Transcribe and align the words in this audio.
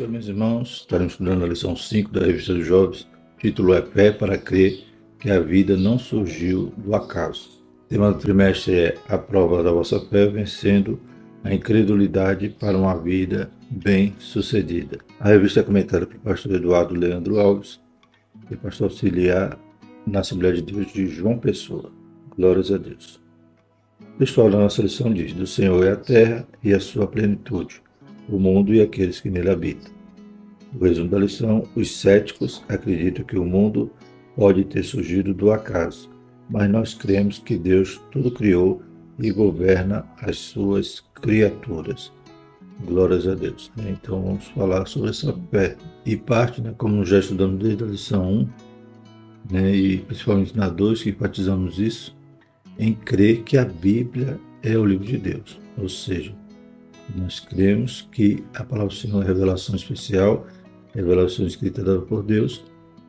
dia, 0.00 0.08
meus 0.08 0.28
irmãos. 0.28 0.80
Estaremos 0.80 1.12
estudando 1.12 1.44
a 1.44 1.46
lição 1.46 1.76
5 1.76 2.10
da 2.10 2.24
Revista 2.24 2.54
dos 2.54 2.66
Jovens. 2.66 3.02
O 3.36 3.38
título 3.38 3.74
é 3.74 3.82
Fé 3.82 4.10
para 4.10 4.38
crer 4.38 4.82
que 5.18 5.30
a 5.30 5.38
vida 5.38 5.76
não 5.76 5.98
surgiu 5.98 6.72
do 6.78 6.94
acaso. 6.94 7.62
O 7.84 7.88
tema 7.88 8.10
do 8.10 8.18
trimestre 8.18 8.74
é 8.74 8.98
A 9.08 9.18
prova 9.18 9.62
da 9.62 9.70
vossa 9.70 10.00
fé 10.00 10.26
vencendo 10.26 10.98
a 11.44 11.52
incredulidade 11.52 12.48
para 12.48 12.78
uma 12.78 12.96
vida 12.96 13.50
bem-sucedida. 13.70 14.98
A 15.18 15.28
revista 15.28 15.60
é 15.60 15.62
comentada 15.62 16.06
pelo 16.06 16.20
pastor 16.20 16.54
Eduardo 16.54 16.94
Leandro 16.94 17.38
Alves 17.38 17.78
e 18.50 18.56
pastor 18.56 18.88
auxiliar 18.88 19.58
na 20.06 20.20
Assembleia 20.20 20.54
de 20.54 20.62
Deus 20.62 20.92
de 20.92 21.06
João 21.08 21.38
Pessoa. 21.38 21.92
Glórias 22.34 22.72
a 22.72 22.78
Deus. 22.78 23.20
O 24.00 24.18
textual 24.18 24.50
da 24.50 24.58
nossa 24.58 24.80
lição 24.80 25.12
diz: 25.12 25.34
Do 25.34 25.46
Senhor 25.46 25.84
é 25.84 25.92
a 25.92 25.96
terra 25.96 26.48
e 26.64 26.72
a 26.72 26.80
sua 26.80 27.06
plenitude 27.06 27.82
o 28.30 28.38
mundo 28.38 28.74
e 28.74 28.80
aqueles 28.80 29.20
que 29.20 29.30
nele 29.30 29.50
habitam. 29.50 29.92
No 30.72 30.86
resumo 30.86 31.08
da 31.08 31.18
lição, 31.18 31.64
os 31.74 31.90
céticos 31.90 32.62
acreditam 32.68 33.24
que 33.24 33.36
o 33.36 33.44
mundo 33.44 33.90
pode 34.36 34.64
ter 34.64 34.84
surgido 34.84 35.34
do 35.34 35.50
acaso, 35.50 36.08
mas 36.48 36.70
nós 36.70 36.94
cremos 36.94 37.38
que 37.38 37.58
Deus 37.58 38.00
tudo 38.10 38.30
criou 38.30 38.80
e 39.18 39.30
governa 39.30 40.06
as 40.18 40.38
suas 40.38 41.04
criaturas. 41.14 42.12
Glórias 42.86 43.28
a 43.28 43.34
Deus. 43.34 43.70
Então 43.76 44.22
vamos 44.22 44.46
falar 44.48 44.86
sobre 44.86 45.10
essa 45.10 45.36
fé. 45.50 45.76
E 46.06 46.16
parte, 46.16 46.62
né, 46.62 46.72
como 46.78 47.04
já 47.04 47.18
estudamos 47.18 47.58
desde 47.58 47.84
a 47.84 47.86
lição 47.86 48.32
1, 48.32 48.48
né, 49.52 49.74
e 49.74 49.98
principalmente 49.98 50.56
na 50.56 50.68
2, 50.68 51.02
que 51.02 51.10
enfatizamos 51.10 51.78
isso, 51.78 52.16
em 52.78 52.94
crer 52.94 53.42
que 53.42 53.58
a 53.58 53.64
Bíblia 53.64 54.40
é 54.62 54.78
o 54.78 54.86
livro 54.86 55.04
de 55.04 55.18
Deus. 55.18 55.60
Ou 55.76 55.88
seja, 55.88 56.34
nós 57.16 57.40
cremos 57.40 58.08
que 58.12 58.44
a 58.54 58.64
palavra 58.64 58.88
do 58.88 58.94
Senhor 58.94 59.22
é 59.22 59.26
revelação 59.26 59.74
especial, 59.74 60.46
revelação 60.94 61.46
escrita 61.46 61.82
dada 61.82 62.00
por 62.00 62.22
Deus, 62.22 62.64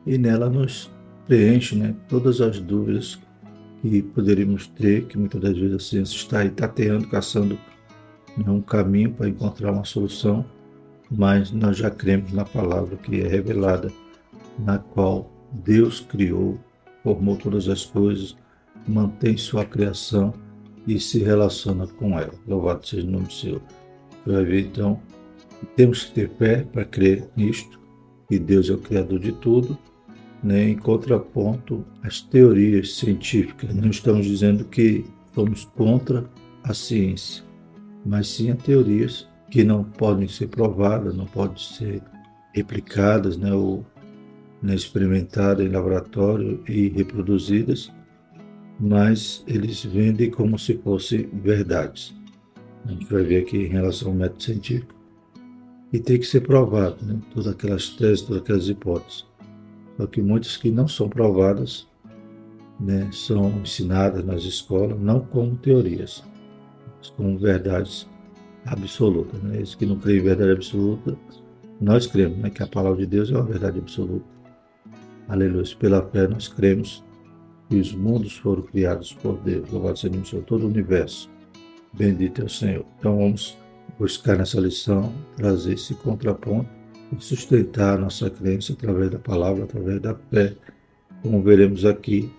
e 0.06 0.18
nela 0.18 0.48
nos 0.48 0.90
preenche 1.26 1.76
né, 1.76 1.94
todas 2.08 2.40
as 2.40 2.58
dúvidas 2.58 3.18
que 3.80 4.02
poderíamos 4.02 4.66
ter, 4.68 5.06
que 5.06 5.18
muitas 5.18 5.40
das 5.40 5.56
vezes 5.56 5.76
a 5.76 5.78
ciência 5.78 6.16
está 6.16 6.38
aí 6.40 6.50
tateando, 6.50 7.08
caçando 7.08 7.58
um 8.46 8.60
caminho 8.60 9.12
para 9.12 9.28
encontrar 9.28 9.72
uma 9.72 9.84
solução, 9.84 10.44
mas 11.10 11.50
nós 11.50 11.76
já 11.76 11.90
cremos 11.90 12.32
na 12.32 12.44
palavra 12.44 12.96
que 12.96 13.20
é 13.20 13.28
revelada, 13.28 13.90
na 14.58 14.78
qual 14.78 15.30
Deus 15.52 16.00
criou, 16.00 16.58
formou 17.02 17.36
todas 17.36 17.68
as 17.68 17.84
coisas, 17.84 18.36
mantém 18.86 19.36
sua 19.36 19.64
criação 19.64 20.32
e 20.86 20.98
se 20.98 21.18
relaciona 21.18 21.86
com 21.86 22.18
ela. 22.18 22.32
Louvado 22.46 22.86
seja 22.86 23.06
o 23.06 23.10
nome 23.10 23.26
do 23.26 23.32
Senhor. 23.32 23.62
Vai 24.26 24.44
ver 24.44 24.66
então, 24.66 25.00
temos 25.76 26.04
que 26.04 26.12
ter 26.12 26.30
fé 26.30 26.64
para 26.64 26.84
crer 26.84 27.28
nisto, 27.36 27.80
que 28.28 28.38
Deus 28.38 28.70
é 28.70 28.74
o 28.74 28.78
Criador 28.78 29.18
de 29.18 29.32
tudo, 29.32 29.76
né? 30.42 30.68
em 30.68 30.76
contraponto 30.76 31.84
às 32.02 32.20
teorias 32.20 32.94
científicas. 32.94 33.74
Não 33.74 33.90
estamos 33.90 34.26
dizendo 34.26 34.64
que 34.64 35.04
somos 35.34 35.64
contra 35.64 36.24
a 36.62 36.74
ciência, 36.74 37.44
mas 38.04 38.28
sim 38.28 38.50
a 38.50 38.56
teorias 38.56 39.28
que 39.50 39.64
não 39.64 39.84
podem 39.84 40.28
ser 40.28 40.48
provadas, 40.48 41.14
não 41.14 41.26
podem 41.26 41.58
ser 41.58 42.02
replicadas 42.54 43.36
né? 43.36 43.52
ou 43.52 43.84
né? 44.62 44.74
experimentadas 44.74 45.66
em 45.66 45.70
laboratório 45.70 46.62
e 46.68 46.88
reproduzidas, 46.88 47.92
mas 48.80 49.44
eles 49.46 49.84
vendem 49.84 50.30
como 50.30 50.58
se 50.58 50.74
fossem 50.78 51.28
verdades. 51.32 52.14
A 52.84 52.90
gente 52.90 53.06
vai 53.06 53.22
ver 53.22 53.42
aqui 53.42 53.58
em 53.58 53.68
relação 53.68 54.08
ao 54.08 54.14
método 54.14 54.42
científico. 54.42 54.94
E 55.92 55.98
tem 55.98 56.18
que 56.18 56.26
ser 56.26 56.40
provado, 56.40 57.04
né? 57.04 57.20
todas 57.32 57.52
aquelas 57.52 57.90
teses, 57.90 58.22
todas 58.22 58.42
aquelas 58.42 58.68
hipóteses. 58.68 59.26
Só 59.96 60.06
que 60.06 60.22
muitas 60.22 60.56
que 60.56 60.70
não 60.70 60.88
são 60.88 61.08
provadas 61.08 61.86
né, 62.80 63.08
são 63.12 63.50
ensinadas 63.60 64.24
nas 64.24 64.42
escolas, 64.42 64.98
não 64.98 65.20
como 65.20 65.54
teorias, 65.56 66.24
mas 66.98 67.10
como 67.10 67.38
verdades 67.38 68.08
absolutas. 68.64 69.40
Né? 69.42 69.60
Esses 69.60 69.74
que 69.74 69.86
não 69.86 69.98
creem 69.98 70.20
em 70.20 70.22
verdade 70.22 70.52
absoluta, 70.52 71.16
nós 71.80 72.06
cremos 72.06 72.38
né, 72.38 72.50
que 72.50 72.62
a 72.62 72.66
palavra 72.66 72.98
de 72.98 73.06
Deus 73.06 73.30
é 73.30 73.34
uma 73.34 73.44
verdade 73.44 73.78
absoluta. 73.78 74.24
Aleluia. 75.28 75.64
Pela 75.78 76.02
fé 76.02 76.26
nós 76.26 76.48
cremos 76.48 77.04
que 77.68 77.76
os 77.76 77.92
mundos 77.94 78.36
foram 78.36 78.62
criados 78.62 79.12
por 79.12 79.38
Deus. 79.38 79.70
Louvado 79.70 79.98
seja 79.98 80.16
o 80.16 80.26
Senhor, 80.26 80.44
todo 80.44 80.64
o 80.64 80.68
universo. 80.68 81.30
Bendito 81.92 82.42
é 82.42 82.44
o 82.44 82.48
Senhor. 82.48 82.86
Então 82.98 83.16
vamos 83.16 83.56
buscar 83.98 84.36
nessa 84.36 84.58
lição 84.58 85.12
trazer 85.36 85.74
esse 85.74 85.94
contraponto 85.94 86.68
e 87.12 87.22
sustentar 87.22 87.96
a 87.96 88.00
nossa 88.00 88.30
crença 88.30 88.72
através 88.72 89.10
da 89.10 89.18
palavra, 89.18 89.64
através 89.64 90.00
da 90.00 90.14
fé, 90.14 90.54
como 91.20 91.42
veremos 91.42 91.84
aqui. 91.84 92.32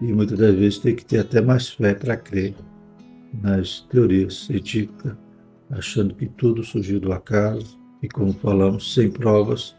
E 0.00 0.12
muitas 0.12 0.38
das 0.38 0.54
vezes 0.54 0.78
tem 0.78 0.94
que 0.94 1.04
ter 1.04 1.18
até 1.18 1.40
mais 1.40 1.68
fé 1.68 1.94
para 1.94 2.16
crer 2.16 2.54
nas 3.42 3.80
teorias 3.80 4.46
científicas, 4.46 5.14
achando 5.70 6.14
que 6.14 6.26
tudo 6.26 6.62
surgiu 6.62 7.00
do 7.00 7.12
acaso. 7.12 7.78
E 8.02 8.08
como 8.08 8.32
falamos, 8.34 8.94
sem 8.94 9.10
provas, 9.10 9.74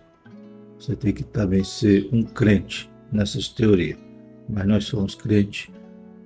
você 0.78 0.96
tem 0.96 1.14
que 1.14 1.24
também 1.24 1.64
ser 1.64 2.10
um 2.12 2.24
crente 2.24 2.90
nessas 3.12 3.48
teorias. 3.48 3.98
Mas 4.50 4.66
nós 4.66 4.86
somos 4.86 5.16
crentes 5.16 5.70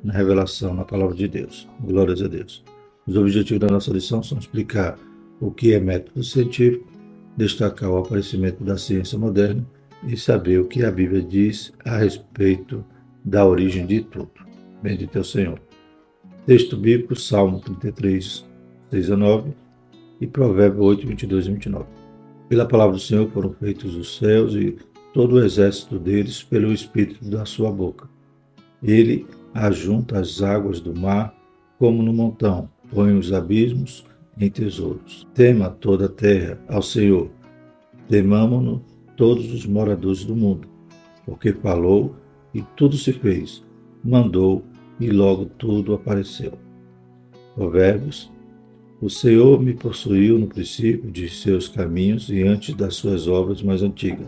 na 0.04 0.14
revelação, 0.14 0.74
na 0.74 0.86
palavra 0.86 1.16
de 1.16 1.28
Deus. 1.28 1.68
Glórias 1.80 2.22
a 2.22 2.28
Deus. 2.28 2.64
Os 3.08 3.16
objetivos 3.16 3.60
da 3.60 3.68
nossa 3.68 3.92
lição 3.92 4.22
são 4.22 4.38
explicar 4.38 4.98
o 5.40 5.52
que 5.52 5.74
é 5.74 5.80
método 5.80 6.24
científico, 6.24 6.88
destacar 7.36 7.90
o 7.90 7.98
aparecimento 7.98 8.64
da 8.64 8.78
ciência 8.78 9.18
moderna 9.18 9.66
e 10.08 10.16
saber 10.16 10.60
o 10.60 10.68
que 10.68 10.84
a 10.84 10.92
Bíblia 10.92 11.22
diz 11.22 11.74
a 11.84 11.98
respeito 11.98 12.84
da 13.24 13.46
origem 13.46 13.86
de 13.86 14.02
tudo. 14.02 14.32
Bendito 14.82 15.18
é 15.18 15.22
o 15.22 15.26
Senhor. 15.26 15.60
Texto 16.46 16.76
bíblico, 16.76 17.16
Salmo 17.16 17.60
33, 17.60 18.46
6 18.90 19.12
a 19.12 19.18
9 19.18 19.52
e 20.20 20.28
Provérbio 20.28 20.84
8, 20.84 21.08
22 21.08 21.46
e 21.46 21.52
29. 21.52 21.86
Pela 22.50 22.68
palavra 22.68 22.96
do 22.96 23.02
Senhor 23.02 23.30
foram 23.32 23.54
feitos 23.54 23.96
os 23.96 24.18
céus 24.18 24.54
e 24.56 24.76
todo 25.14 25.36
o 25.36 25.44
exército 25.44 25.98
deles 25.98 26.44
pelo 26.44 26.74
Espírito 26.74 27.24
da 27.30 27.46
sua 27.46 27.72
boca. 27.72 28.10
Ele 28.84 29.26
ajunta 29.54 30.20
as 30.20 30.42
águas 30.42 30.80
do 30.80 30.98
mar 30.98 31.36
como 31.78 32.04
no 32.04 32.14
montão, 32.14 32.70
põe 32.94 33.18
os 33.18 33.32
abismos 33.32 34.06
em 34.40 34.50
tesouros. 34.50 35.28
Tema 35.34 35.70
toda 35.70 36.06
a 36.06 36.10
terra 36.10 36.60
ao 36.68 36.82
Senhor. 36.82 37.30
Temamo-no 38.08 38.84
todos 39.16 39.52
os 39.54 39.66
moradores 39.66 40.26
do 40.26 40.36
mundo, 40.36 40.68
porque 41.26 41.54
falou 41.54 42.16
e 42.54 42.62
tudo 42.76 42.98
se 42.98 43.14
fez, 43.14 43.64
mandou 44.04 44.64
e 45.00 45.10
logo 45.10 45.46
tudo 45.46 45.94
apareceu. 45.94 46.54
Provérbios. 47.56 48.32
O 49.02 49.10
Senhor 49.10 49.60
me 49.60 49.74
possuiu 49.74 50.38
no 50.38 50.48
princípio 50.48 51.10
de 51.10 51.28
seus 51.28 51.68
caminhos 51.68 52.30
e 52.30 52.44
antes 52.44 52.76
das 52.76 52.96
suas 52.96 53.28
obras 53.28 53.64
mais 53.64 53.82
antigas. 53.82 54.28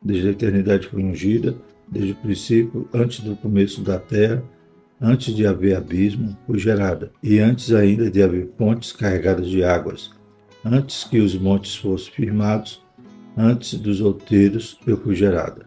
Desde 0.00 0.28
a 0.28 0.30
eternidade 0.30 0.86
foi 0.86 1.02
ungida, 1.02 1.56
desde 1.88 2.12
o 2.12 2.16
princípio, 2.16 2.88
antes 2.94 3.20
do 3.20 3.34
começo 3.34 3.80
da 3.80 3.98
terra, 3.98 4.44
antes 5.00 5.34
de 5.34 5.46
haver 5.46 5.76
abismo, 5.76 6.36
foi 6.46 6.58
gerada, 6.58 7.12
e 7.22 7.38
antes 7.38 7.72
ainda 7.72 8.10
de 8.10 8.22
haver 8.22 8.46
pontes 8.48 8.92
carregadas 8.92 9.48
de 9.48 9.62
águas, 9.62 10.10
antes 10.64 11.04
que 11.04 11.18
os 11.18 11.34
montes 11.34 11.76
fossem 11.76 12.12
firmados, 12.12 12.82
antes 13.36 13.74
dos 13.74 14.00
outeiros 14.00 14.78
eu 14.86 14.96
fui 14.96 15.14
gerada. 15.14 15.66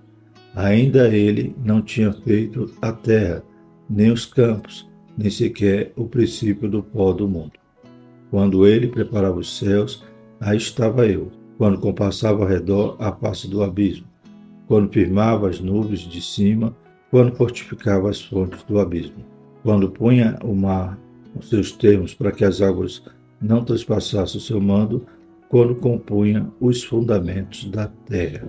Ainda 0.55 1.07
ele 1.07 1.55
não 1.63 1.81
tinha 1.81 2.11
feito 2.11 2.73
a 2.81 2.91
terra, 2.91 3.43
nem 3.89 4.11
os 4.11 4.25
campos, 4.25 4.89
nem 5.17 5.29
sequer 5.29 5.93
o 5.95 6.05
princípio 6.05 6.69
do 6.69 6.81
pó 6.81 7.13
do 7.13 7.27
mundo. 7.27 7.53
Quando 8.31 8.65
ele 8.67 8.87
preparava 8.87 9.39
os 9.39 9.57
céus, 9.57 10.03
aí 10.39 10.57
estava 10.57 11.07
eu. 11.07 11.31
Quando 11.57 11.79
compassava 11.79 12.41
ao 12.41 12.47
redor 12.47 12.95
a 12.99 13.11
face 13.11 13.47
do 13.47 13.61
abismo, 13.61 14.07
quando 14.67 14.93
firmava 14.93 15.49
as 15.49 15.59
nuvens 15.59 15.99
de 15.99 16.21
cima, 16.21 16.75
quando 17.11 17.35
fortificava 17.35 18.09
as 18.09 18.21
fontes 18.21 18.63
do 18.63 18.79
abismo, 18.79 19.25
quando 19.63 19.89
punha 19.89 20.37
o 20.43 20.53
mar 20.53 20.97
os 21.35 21.49
seus 21.49 21.71
termos 21.71 22.13
para 22.13 22.31
que 22.31 22.43
as 22.43 22.61
águas 22.61 23.03
não 23.41 23.63
trespassassem 23.63 24.37
o 24.37 24.43
seu 24.43 24.59
mando, 24.59 25.05
quando 25.47 25.75
compunha 25.75 26.51
os 26.59 26.83
fundamentos 26.83 27.65
da 27.65 27.87
terra. 27.87 28.47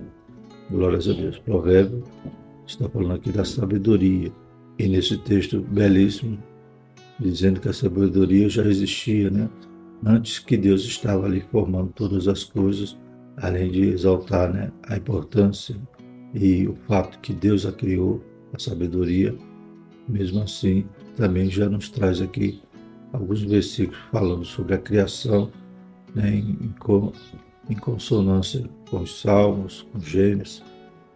Glórias 0.71 1.09
a 1.09 1.13
Deus. 1.13 1.39
Provérbio 1.39 2.05
está 2.67 2.89
falando 2.89 3.15
aqui 3.15 3.33
da 3.33 3.45
sabedoria. 3.45 4.31
E 4.79 4.89
nesse 4.89 5.17
texto 5.19 5.61
belíssimo, 5.61 6.39
dizendo 7.19 7.61
que 7.61 7.69
a 7.69 7.73
sabedoria 7.73 8.49
já 8.49 8.65
existia, 8.65 9.31
né? 9.31 9.49
Antes 10.05 10.39
que 10.39 10.57
Deus 10.57 10.85
estava 10.85 11.27
ali 11.27 11.43
formando 11.51 11.93
todas 11.95 12.27
as 12.29 12.45
coisas, 12.45 12.99
além 13.37 13.71
de 13.71 13.89
exaltar 13.91 14.53
né, 14.53 14.73
a 14.85 14.97
importância 14.97 15.77
e 16.35 16.67
o 16.67 16.75
fato 16.87 17.19
que 17.21 17.35
Deus 17.35 17.67
a 17.67 17.73
criou 17.73 18.23
a 18.53 18.59
sabedoria, 18.59 19.35
mesmo 20.09 20.43
assim, 20.43 20.85
também 21.17 21.51
já 21.51 21.69
nos 21.69 21.89
traz 21.89 22.21
aqui 22.21 22.61
alguns 23.13 23.43
versículos 23.43 24.01
falando 24.11 24.45
sobre 24.45 24.75
a 24.75 24.79
criação, 24.79 25.51
né, 26.15 26.35
em, 26.35 26.75
em 27.69 27.77
consonância 27.77 28.69
com 28.91 29.01
os 29.01 29.21
Salmos, 29.21 29.87
com 29.93 30.01
Gênesis 30.01 30.63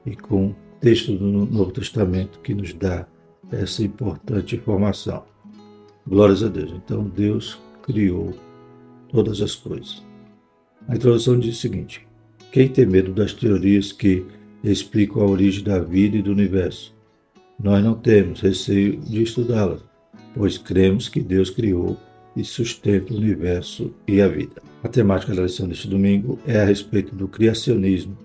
e 0.07 0.15
com 0.15 0.55
texto 0.81 1.17
do 1.17 1.27
Novo 1.27 1.73
Testamento 1.73 2.41
que 2.41 2.55
nos 2.55 2.73
dá 2.75 3.07
essa 3.51 3.83
importante 3.83 4.57
informação. 4.57 5.25
Glórias 6.07 6.43
a 6.43 6.49
Deus. 6.49 6.73
Então, 6.73 7.05
Deus 7.05 7.59
criou 7.83 8.35
todas 9.09 9.41
as 9.41 9.55
coisas. 9.55 10.03
A 10.87 10.95
introdução 10.95 11.39
diz 11.39 11.57
o 11.57 11.61
seguinte: 11.61 12.07
quem 12.53 12.69
tem 12.69 12.87
medo 12.87 13.13
das 13.13 13.33
teorias 13.33 13.93
que 13.93 14.27
explicam 14.63 15.23
a 15.23 15.27
origem 15.27 15.65
da 15.65 15.79
vida 15.79 16.17
e 16.17 16.23
do 16.23 16.31
universo? 16.31 16.94
Nós 17.63 17.83
não 17.83 17.95
temos 17.95 18.41
receio 18.41 18.99
de 18.99 19.23
estudá-las, 19.23 19.85
pois 20.35 20.59
cremos 20.59 21.09
que 21.09 21.21
Deus 21.21 21.51
criou 21.51 21.97
e 22.37 22.45
sustenta 22.45 23.13
o 23.13 23.17
universo 23.17 23.95
e 24.07 24.21
a 24.21 24.29
vida. 24.29 24.61
A 24.83 24.89
temática 24.89 25.35
da 25.35 25.43
lição 25.43 25.69
deste 25.69 25.89
domingo 25.89 26.39
é 26.47 26.61
a 26.61 26.65
respeito 26.65 27.15
do 27.15 27.29
criacionismo. 27.29 28.17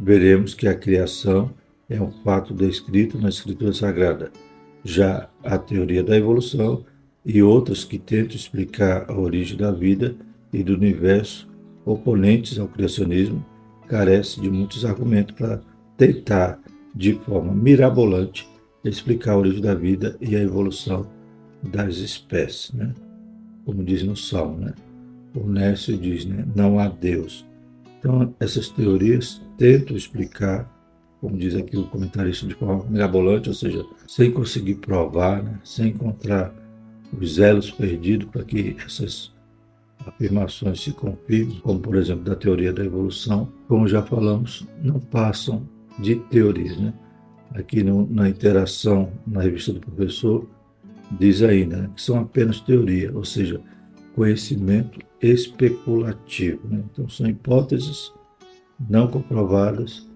Veremos 0.00 0.54
que 0.54 0.68
a 0.68 0.74
criação 0.74 1.52
é 1.88 2.00
um 2.00 2.10
fato 2.22 2.54
descrito 2.54 3.18
na 3.18 3.28
Escritura 3.28 3.72
Sagrada. 3.72 4.30
Já 4.84 5.28
a 5.42 5.58
teoria 5.58 6.02
da 6.02 6.16
evolução 6.16 6.84
e 7.24 7.42
outras 7.42 7.84
que 7.84 7.98
tentam 7.98 8.36
explicar 8.36 9.06
a 9.10 9.18
origem 9.18 9.56
da 9.56 9.72
vida 9.72 10.14
e 10.52 10.62
do 10.62 10.74
universo, 10.74 11.48
oponentes 11.84 12.58
ao 12.58 12.68
criacionismo, 12.68 13.44
carecem 13.86 14.42
de 14.42 14.50
muitos 14.50 14.84
argumentos 14.84 15.34
para 15.34 15.60
tentar, 15.96 16.60
de 16.94 17.14
forma 17.14 17.52
mirabolante, 17.52 18.48
explicar 18.94 19.32
a 19.32 19.38
origem 19.38 19.60
da 19.60 19.74
vida 19.74 20.16
e 20.20 20.36
a 20.36 20.42
evolução 20.42 21.06
das 21.62 21.96
espécies. 21.96 22.72
Né? 22.72 22.94
Como 23.64 23.84
diz 23.84 24.02
no 24.02 24.16
Salmo, 24.16 24.58
né? 24.58 24.74
o 25.34 25.48
Nécio 25.48 25.96
diz, 25.96 26.24
né? 26.24 26.44
não 26.54 26.78
há 26.78 26.88
Deus. 26.88 27.46
Então, 27.98 28.34
essas 28.38 28.68
teorias 28.68 29.42
tentam 29.56 29.96
explicar 29.96 30.68
como 31.20 31.36
diz 31.36 31.54
aqui 31.54 31.76
o 31.76 31.84
comentarista, 31.84 32.46
de 32.46 32.54
forma 32.54 32.84
mirabolante, 32.88 33.48
ou 33.48 33.54
seja, 33.54 33.84
sem 34.06 34.30
conseguir 34.30 34.76
provar, 34.76 35.42
né, 35.42 35.58
sem 35.64 35.88
encontrar 35.88 36.54
os 37.18 37.38
elos 37.38 37.70
perdidos 37.70 38.28
para 38.28 38.44
que 38.44 38.76
essas 38.84 39.32
afirmações 40.06 40.80
se 40.80 40.92
confirmem, 40.92 41.58
como 41.60 41.80
por 41.80 41.96
exemplo 41.96 42.24
da 42.24 42.36
teoria 42.36 42.72
da 42.72 42.84
evolução, 42.84 43.48
como 43.66 43.88
já 43.88 44.02
falamos, 44.02 44.66
não 44.82 45.00
passam 45.00 45.68
de 45.98 46.16
teorias. 46.16 46.76
Né? 46.76 46.94
Aqui 47.54 47.82
no, 47.82 48.06
na 48.08 48.28
interação 48.28 49.10
na 49.26 49.40
revista 49.40 49.72
do 49.72 49.80
professor, 49.80 50.46
diz 51.10 51.42
ainda 51.42 51.76
né, 51.76 51.90
que 51.94 52.02
são 52.02 52.18
apenas 52.18 52.60
teoria, 52.60 53.10
ou 53.14 53.24
seja, 53.24 53.60
conhecimento 54.14 54.98
especulativo. 55.20 56.68
Né? 56.68 56.84
Então 56.92 57.08
são 57.08 57.28
hipóteses 57.28 58.12
não 58.88 59.08
comprovadas 59.08 60.08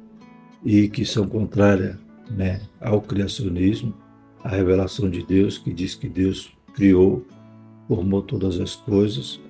e 0.64 0.88
que 0.88 1.04
são 1.04 1.26
contrárias 1.26 1.96
né, 2.30 2.60
ao 2.80 3.00
criacionismo, 3.00 3.94
à 4.42 4.48
revelação 4.48 5.08
de 5.08 5.24
Deus, 5.24 5.58
que 5.58 5.72
diz 5.72 5.94
que 5.94 6.08
Deus 6.08 6.52
criou, 6.74 7.26
formou 7.88 8.22
todas 8.22 8.60
as 8.60 8.76
coisas. 8.76 9.40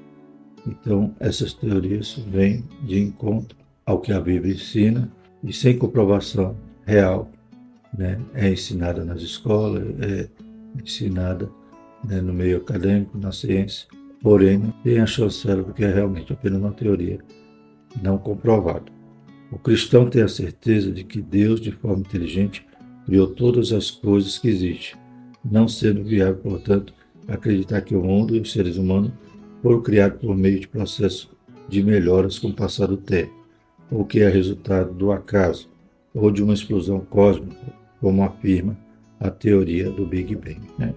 Então, 0.67 1.15
essas 1.19 1.53
teorias 1.53 2.15
vêm 2.29 2.65
de 2.83 3.01
encontro 3.01 3.57
ao 3.85 4.01
que 4.01 4.13
a 4.13 4.21
Bíblia 4.21 4.55
ensina 4.55 5.11
e 5.43 5.53
sem 5.53 5.77
comprovação 5.77 6.57
real, 6.87 7.31
né, 7.97 8.21
é 8.35 8.51
ensinada 8.51 9.05
nas 9.05 9.21
escolas, 9.21 9.85
é 10.01 10.29
ensinada 10.81 11.51
né, 12.05 12.21
no 12.21 12.33
meio 12.33 12.59
acadêmico, 12.59 13.19
na 13.19 13.33
ciência, 13.33 13.87
porém 14.21 14.73
tem 14.83 15.01
a 15.01 15.07
chancela 15.07 15.63
do 15.63 15.73
que 15.73 15.85
é 15.85 15.93
realmente 15.93 16.33
apenas 16.33 16.61
uma 16.61 16.73
teoria 16.73 17.19
não 18.03 18.19
comprovada. 18.19 18.91
O 19.51 19.59
cristão 19.59 20.09
tem 20.09 20.23
a 20.23 20.29
certeza 20.29 20.91
de 20.91 21.05
que 21.05 21.21
Deus, 21.21 21.61
de 21.61 21.73
forma 21.73 22.01
inteligente, 22.01 22.67
criou 23.05 23.27
todas 23.27 23.73
as 23.73 23.91
coisas 23.91 24.39
que 24.39 24.49
existem, 24.49 24.99
não 25.45 25.69
sendo 25.69 26.03
viável, 26.03 26.37
portanto, 26.37 26.95
acreditar 27.29 27.83
que 27.83 27.95
o 27.95 28.03
mundo 28.03 28.35
e 28.35 28.41
os 28.41 28.53
seres 28.53 28.77
humanos 28.77 29.13
foram 29.61 29.83
criados 29.83 30.21
por 30.21 30.37
meio 30.37 30.59
de 30.59 30.69
processo 30.69 31.31
de 31.69 31.83
melhoras 31.83 32.39
com 32.39 32.49
o 32.49 32.55
passar 32.55 32.87
do 32.87 32.97
tempo, 32.97 33.33
ou 33.91 34.05
que 34.05 34.21
é 34.21 34.29
resultado 34.29 34.93
do 34.95 35.13
acaso 35.13 35.71
ou 36.15 36.31
de 36.31 36.43
uma 36.43 36.55
explosão 36.55 37.01
cósmica, 37.01 37.82
como 38.03 38.25
afirma 38.25 38.77
a 39.21 39.31
teoria 39.31 39.89
do 39.89 40.05
Big 40.05 40.35
Bang. 40.35 40.61
Né? 40.77 40.93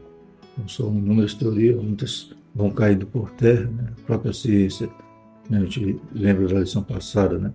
Então, 0.53 0.67
são 0.67 0.87
inúmeras 0.97 1.35
teorias, 1.35 1.81
muitas 1.81 2.35
vão 2.53 2.71
caindo 2.71 3.05
por 3.05 3.29
terra, 3.31 3.69
né? 3.69 3.93
a 3.95 4.05
própria 4.07 4.33
ciência, 4.33 4.89
né? 5.47 5.59
a 5.59 5.61
gente 5.61 6.01
lembra 6.11 6.47
da 6.47 6.59
lição 6.59 6.83
passada, 6.83 7.37
né? 7.37 7.53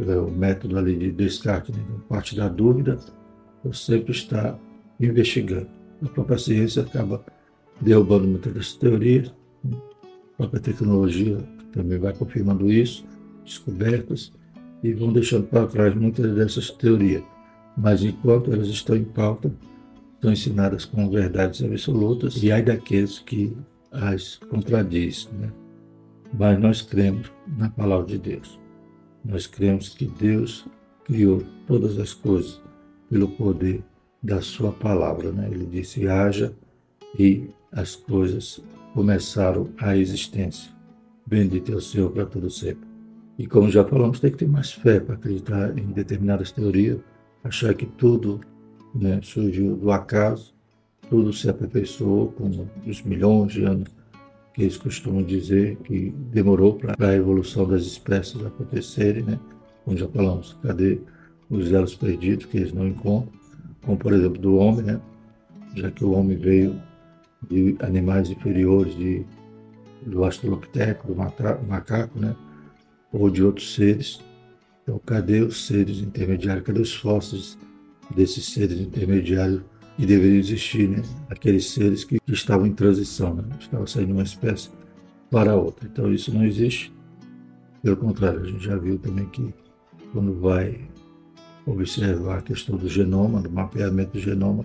É 0.00 0.16
o 0.16 0.30
método 0.30 0.78
ali 0.78 0.96
de 0.96 1.12
descarte, 1.12 1.70
né? 1.70 1.78
Então, 1.86 2.00
parte 2.08 2.34
da 2.34 2.48
dúvida, 2.48 2.98
eu 3.62 3.74
sempre 3.74 4.12
está 4.12 4.58
investigando. 4.98 5.68
A 6.02 6.08
própria 6.08 6.38
ciência 6.38 6.82
acaba 6.82 7.22
derrubando 7.78 8.26
muitas 8.26 8.54
das 8.54 8.72
teorias, 8.72 9.32
né? 9.62 9.76
a 10.32 10.36
própria 10.38 10.60
tecnologia 10.60 11.38
também 11.72 11.98
vai 11.98 12.14
confirmando 12.14 12.72
isso, 12.72 13.04
descobertas, 13.44 14.32
e 14.82 14.94
vão 14.94 15.12
deixando 15.12 15.46
para 15.46 15.66
trás 15.66 15.94
muitas 15.94 16.34
dessas 16.34 16.70
teorias. 16.70 17.22
Mas 17.76 18.02
enquanto 18.02 18.52
elas 18.52 18.68
estão 18.68 18.96
em 18.96 19.04
pauta, 19.04 19.52
são 20.20 20.32
ensinadas 20.32 20.84
como 20.84 21.10
verdades 21.10 21.62
absolutas, 21.62 22.42
e 22.42 22.52
ai 22.52 22.62
daqueles 22.62 23.18
que 23.18 23.56
as 23.90 24.36
contradiz. 24.48 25.28
Né? 25.38 25.50
Mas 26.32 26.58
nós 26.60 26.82
cremos 26.82 27.30
na 27.58 27.68
palavra 27.68 28.06
de 28.06 28.18
Deus. 28.18 28.58
Nós 29.24 29.46
cremos 29.46 29.88
que 29.90 30.06
Deus 30.06 30.66
criou 31.04 31.42
todas 31.66 31.98
as 31.98 32.14
coisas 32.14 32.60
pelo 33.10 33.28
poder 33.28 33.82
da 34.22 34.40
Sua 34.40 34.72
palavra. 34.72 35.32
Né? 35.32 35.48
Ele 35.50 35.66
disse: 35.66 36.08
haja 36.08 36.54
e 37.18 37.48
as 37.70 37.96
coisas 37.96 38.62
começaram 38.94 39.68
a 39.78 39.96
existência. 39.96 40.70
Bendito 41.26 41.72
é 41.72 41.76
o 41.76 41.80
Senhor 41.80 42.10
para 42.10 42.26
todo 42.26 42.50
sempre. 42.50 42.88
E 43.38 43.46
como 43.46 43.70
já 43.70 43.84
falamos, 43.84 44.20
tem 44.20 44.30
que 44.30 44.38
ter 44.38 44.48
mais 44.48 44.72
fé 44.72 45.00
para 45.00 45.14
acreditar 45.14 45.76
em 45.78 45.86
determinadas 45.86 46.52
teorias, 46.52 47.00
achar 47.44 47.74
que 47.74 47.86
tudo 47.86 48.40
né, 48.94 49.20
surgiu 49.22 49.76
do 49.76 49.90
acaso, 49.90 50.54
tudo 51.08 51.32
se 51.32 51.48
aperfeiçoou 51.48 52.28
com 52.32 52.66
os 52.86 53.02
milhões 53.02 53.52
de 53.52 53.64
anos 53.64 53.88
que 54.54 54.62
eles 54.62 54.76
costumam 54.76 55.22
dizer 55.22 55.76
que 55.84 56.10
demorou 56.10 56.74
para 56.74 57.08
a 57.08 57.14
evolução 57.14 57.66
das 57.66 57.82
espécies 57.82 58.44
acontecerem, 58.44 59.22
né? 59.22 59.40
Como 59.84 59.96
já 59.96 60.06
falamos, 60.08 60.56
cadê 60.62 61.00
os 61.48 61.72
elos 61.72 61.94
perdidos 61.94 62.46
que 62.46 62.58
eles 62.58 62.72
não 62.72 62.86
encontram, 62.86 63.32
como 63.82 63.96
por 63.96 64.12
exemplo 64.12 64.38
do 64.38 64.56
homem, 64.56 64.82
né? 64.82 65.00
Já 65.74 65.90
que 65.90 66.04
o 66.04 66.12
homem 66.12 66.36
veio 66.36 66.80
de 67.48 67.76
animais 67.80 68.30
inferiores, 68.30 68.94
de, 68.94 69.24
do 70.06 70.24
astrolopiteco, 70.24 71.08
do 71.08 71.14
macaco, 71.14 72.18
né? 72.18 72.36
Ou 73.10 73.30
de 73.30 73.42
outros 73.42 73.74
seres. 73.74 74.20
Então, 74.82 74.98
cadê 74.98 75.40
os 75.40 75.66
seres 75.66 75.98
intermediários? 75.98 76.66
Cadê 76.66 76.80
os 76.80 76.94
fósseis 76.94 77.58
desses 78.14 78.46
seres 78.46 78.80
intermediários 78.80 79.62
que 79.96 80.06
deveriam 80.06 80.38
existir, 80.38 80.88
né? 80.88 81.02
aqueles 81.28 81.70
seres 81.70 82.04
que, 82.04 82.18
que 82.18 82.32
estavam 82.32 82.66
em 82.66 82.72
transição, 82.72 83.34
né? 83.34 83.44
estavam 83.60 83.86
saindo 83.86 84.08
de 84.08 84.12
uma 84.14 84.22
espécie 84.22 84.70
para 85.30 85.54
outra. 85.54 85.88
Então 85.90 86.12
isso 86.12 86.32
não 86.32 86.44
existe. 86.44 86.92
Pelo 87.82 87.96
contrário, 87.96 88.40
a 88.40 88.44
gente 88.44 88.64
já 88.64 88.76
viu 88.76 88.98
também 88.98 89.26
que 89.26 89.52
quando 90.12 90.38
vai 90.40 90.80
observar 91.66 92.38
a 92.38 92.42
questão 92.42 92.76
do 92.76 92.88
genoma, 92.88 93.40
do 93.40 93.50
mapeamento 93.50 94.12
do 94.12 94.20
genoma, 94.20 94.64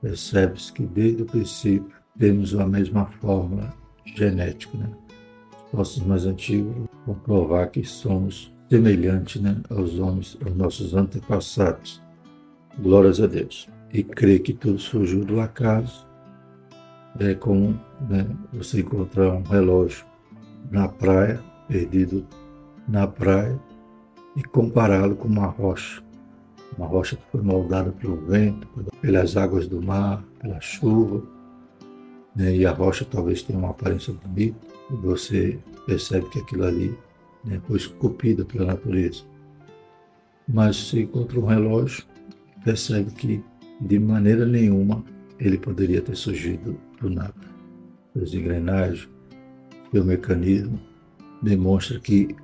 percebe-se 0.00 0.72
que 0.72 0.84
desde 0.84 1.22
o 1.22 1.26
princípio 1.26 1.90
temos 2.18 2.54
a 2.54 2.66
mesma 2.66 3.06
fórmula 3.20 3.72
genética. 4.04 4.76
Né? 4.76 4.90
Os 5.66 5.70
fósseis 5.70 6.06
mais 6.06 6.26
antigos 6.26 6.74
vão 7.06 7.14
provar 7.16 7.68
que 7.68 7.84
somos 7.84 8.52
semelhantes 8.70 9.42
né, 9.42 9.56
aos 9.68 9.98
homens, 9.98 10.38
aos 10.44 10.54
nossos 10.54 10.94
antepassados. 10.94 12.00
Glórias 12.78 13.20
a 13.20 13.26
Deus 13.26 13.68
e 13.92 14.04
crê 14.04 14.38
que 14.38 14.52
tudo 14.52 14.78
surgiu 14.78 15.24
do 15.24 15.40
acaso, 15.40 16.06
é 17.18 17.34
como 17.34 17.78
né, 18.08 18.24
você 18.52 18.80
encontrar 18.80 19.32
um 19.32 19.42
relógio 19.42 20.06
na 20.70 20.88
praia, 20.88 21.42
perdido 21.66 22.24
na 22.86 23.06
praia, 23.06 23.58
e 24.36 24.44
compará-lo 24.44 25.16
com 25.16 25.26
uma 25.26 25.46
rocha. 25.46 26.00
Uma 26.78 26.86
rocha 26.86 27.16
que 27.16 27.22
foi 27.32 27.42
moldada 27.42 27.90
pelo 27.90 28.16
vento, 28.16 28.68
pelas 29.00 29.36
águas 29.36 29.66
do 29.66 29.82
mar, 29.82 30.22
pela 30.38 30.60
chuva. 30.60 31.20
Né, 32.36 32.54
e 32.54 32.64
a 32.64 32.70
rocha 32.70 33.04
talvez 33.04 33.42
tenha 33.42 33.58
uma 33.58 33.70
aparência 33.70 34.14
bonita, 34.24 34.56
e 34.88 34.94
você 34.94 35.58
percebe 35.84 36.28
que 36.28 36.38
aquilo 36.38 36.64
ali 36.64 36.96
né, 37.44 37.60
foi 37.66 37.76
esculpida 37.76 38.44
pela 38.44 38.66
natureza. 38.66 39.22
Mas 40.48 40.76
se 40.76 41.00
encontra 41.00 41.38
um 41.38 41.46
relógio, 41.46 42.04
percebe 42.64 43.10
que 43.12 43.42
de 43.80 43.98
maneira 43.98 44.44
nenhuma 44.44 45.04
ele 45.38 45.56
poderia 45.56 46.02
ter 46.02 46.16
surgido 46.16 46.78
do 47.00 47.08
nada. 47.08 47.34
As 48.20 48.34
engrenagens 48.34 49.08
o 49.98 50.04
mecanismo 50.04 50.78
demonstram 51.42 52.00
que 52.00 52.36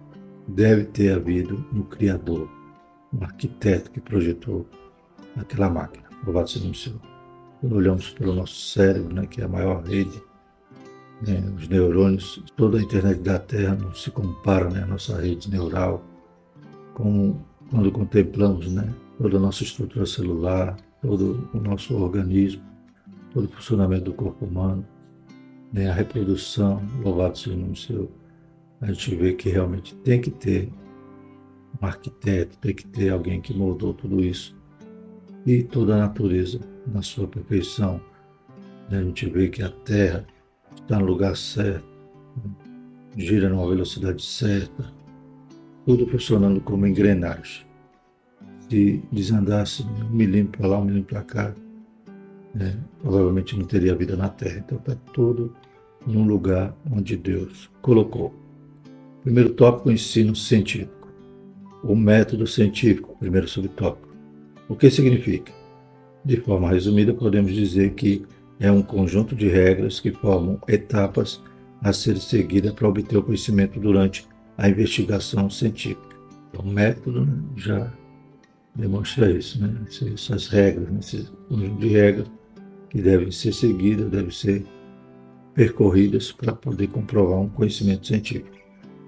deve 0.49 0.85
ter 0.85 1.13
havido 1.13 1.65
um 1.73 1.83
criador, 1.83 2.49
um 3.13 3.23
arquiteto 3.23 3.91
que 3.91 4.01
projetou 4.01 4.67
aquela 5.37 5.71
máquina. 5.71 6.07
Louvado 6.25 6.51
seja 6.51 6.69
o 6.69 6.75
Senhor. 6.75 7.01
Quando 7.61 7.77
olhamos 7.77 8.11
para 8.11 8.29
o 8.29 8.35
nosso 8.35 8.55
cérebro, 8.55 9.15
né, 9.15 9.27
que 9.27 9.41
é 9.41 9.45
a 9.45 9.49
maior 9.49 9.83
rede, 9.85 10.21
né, 11.23 11.43
os 11.57 11.69
neurônios, 11.69 12.43
toda 12.57 12.79
a 12.79 12.83
internet 12.83 13.21
da 13.21 13.39
Terra 13.39 13.75
não 13.75 13.95
se 13.95 14.11
compara 14.11 14.69
né, 14.69 14.83
à 14.83 14.87
nossa 14.87 15.21
rede 15.21 15.51
neural, 15.51 16.05
como 16.95 17.45
quando 17.71 17.91
contemplamos 17.91 18.71
né, 18.71 18.93
toda 19.19 19.37
a 19.37 19.41
nossa 19.41 19.63
estrutura 19.63 20.07
celular, 20.07 20.77
todo 21.01 21.49
o 21.53 21.59
nosso 21.59 21.97
organismo, 21.97 22.63
todo 23.33 23.45
o 23.45 23.49
funcionamento 23.49 24.05
do 24.05 24.13
corpo 24.13 24.45
humano, 24.45 24.87
né, 25.73 25.91
a 25.91 25.95
reprodução, 25.95 26.83
louvado 27.03 27.39
seja 27.39 27.57
o 27.57 27.61
nome 27.61 27.77
Senhor, 27.77 28.09
a 28.81 28.93
gente 28.93 29.15
vê 29.15 29.33
que 29.33 29.49
realmente 29.49 29.95
tem 29.97 30.21
que 30.21 30.31
ter 30.31 30.71
um 31.81 31.87
arquiteto, 31.87 32.57
tem 32.59 32.75
que 32.75 32.87
ter 32.87 33.11
alguém 33.11 33.41
que 33.41 33.55
moldou 33.55 33.95
tudo 33.95 34.23
isso 34.23 34.55
e 35.47 35.63
toda 35.63 35.95
a 35.95 35.99
natureza 35.99 36.61
na 36.87 37.03
sua 37.03 37.27
perfeição. 37.27 38.01
Né, 38.91 38.99
a 38.99 39.03
gente 39.03 39.29
vê 39.29 39.49
que 39.49 39.63
a 39.63 39.71
Terra 39.71 40.27
está 40.83 40.99
no 40.99 41.07
lugar 41.07 41.37
certo, 41.37 41.85
gira 43.17 43.49
numa 43.49 43.67
velocidade 43.69 44.23
certa, 44.23 44.93
tudo 45.85 46.07
funcionando 46.07 46.61
como 46.61 46.87
engrenagem. 46.87 47.65
Se 48.69 49.03
desandasse 49.13 49.85
um 49.85 50.11
milímetro 50.11 50.59
para 50.59 50.69
lá, 50.69 50.79
um 50.79 50.85
milímetro 50.85 51.15
para 51.15 51.25
cá, 51.25 51.55
né, 52.55 52.77
provavelmente 53.01 53.57
não 53.57 53.65
teria 53.65 53.95
vida 53.95 54.17
na 54.17 54.29
Terra. 54.29 54.59
Então 54.59 54.79
está 54.79 54.97
tudo 55.13 55.55
num 56.07 56.27
lugar 56.27 56.75
onde 56.91 57.17
Deus 57.17 57.71
colocou. 57.83 58.35
Primeiro 59.23 59.51
tópico, 59.51 59.91
ensino 59.91 60.35
científico. 60.35 61.09
O 61.83 61.95
método 61.95 62.47
científico, 62.47 63.17
primeiro 63.19 63.47
subtópico. 63.47 64.09
O 64.69 64.75
que 64.75 64.91
significa? 64.91 65.53
De 66.25 66.37
forma 66.39 66.71
resumida, 66.71 67.15
podemos 67.15 67.53
dizer 67.53 67.95
que 67.95 68.25
é 68.59 68.71
um 68.71 68.83
conjunto 68.83 69.35
de 69.35 69.49
regras 69.49 70.01
que 70.01 70.11
formam 70.13 70.59
etapas 70.69 71.43
a 71.83 71.93
ser 71.93 72.17
seguidas 72.19 72.73
para 72.73 72.89
obter 72.89 73.17
o 73.19 73.23
conhecimento 73.23 73.79
durante 73.79 74.27
a 74.57 74.69
investigação 74.69 75.51
científica. 75.51 76.17
O 76.59 76.63
método 76.63 77.27
né, 77.27 77.39
já 77.57 77.93
demonstra 78.75 79.31
isso, 79.31 79.61
né? 79.61 79.75
essas 80.13 80.49
regras, 80.49 80.91
né? 80.91 80.99
esse 81.01 81.29
conjunto 81.49 81.79
de 81.79 81.89
regras 81.89 82.31
que 82.89 83.03
devem 83.03 83.31
ser 83.31 83.53
seguidas, 83.53 84.11
devem 84.11 84.31
ser 84.31 84.65
percorridas 85.55 86.33
para 86.33 86.53
poder 86.53 86.89
comprovar 86.89 87.39
um 87.39 87.49
conhecimento 87.49 88.07
científico. 88.07 88.57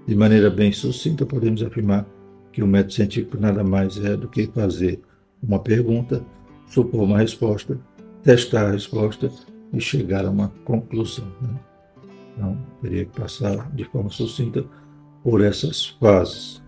De 0.07 0.15
maneira 0.15 0.49
bem 0.49 0.71
sucinta, 0.71 1.25
podemos 1.25 1.61
afirmar 1.61 2.05
que 2.51 2.63
o 2.63 2.67
método 2.67 2.93
científico 2.93 3.37
nada 3.39 3.63
mais 3.63 3.97
é 4.03 4.17
do 4.17 4.27
que 4.27 4.47
fazer 4.47 4.99
uma 5.41 5.59
pergunta, 5.59 6.23
supor 6.67 7.03
uma 7.03 7.19
resposta, 7.19 7.79
testar 8.23 8.67
a 8.67 8.71
resposta 8.71 9.31
e 9.73 9.79
chegar 9.79 10.25
a 10.25 10.29
uma 10.29 10.49
conclusão. 10.65 11.27
Né? 11.41 11.59
Então, 12.35 12.57
teria 12.81 13.05
que 13.05 13.19
passar 13.19 13.69
de 13.71 13.83
forma 13.85 14.09
sucinta 14.09 14.65
por 15.23 15.43
essas 15.43 15.87
fases 15.87 16.61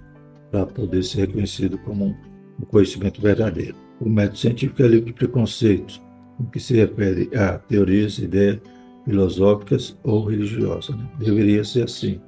para 0.52 0.66
poder 0.66 1.04
ser 1.04 1.28
reconhecido 1.28 1.78
como 1.80 2.16
um 2.60 2.66
conhecimento 2.66 3.22
verdadeiro. 3.22 3.76
O 4.00 4.10
método 4.10 4.38
científico 4.38 4.82
é 4.84 4.88
livre 4.88 5.06
de 5.06 5.14
preconceitos, 5.14 6.02
no 6.40 6.48
que 6.48 6.60
se 6.60 6.76
refere 6.76 7.30
a 7.36 7.58
teorias, 7.58 8.18
ideias 8.18 8.60
filosóficas 9.06 9.98
ou 10.04 10.26
religiosas. 10.26 10.96
Né? 10.96 11.08
Deveria 11.20 11.64
ser 11.64 11.84
assim. 11.84 12.20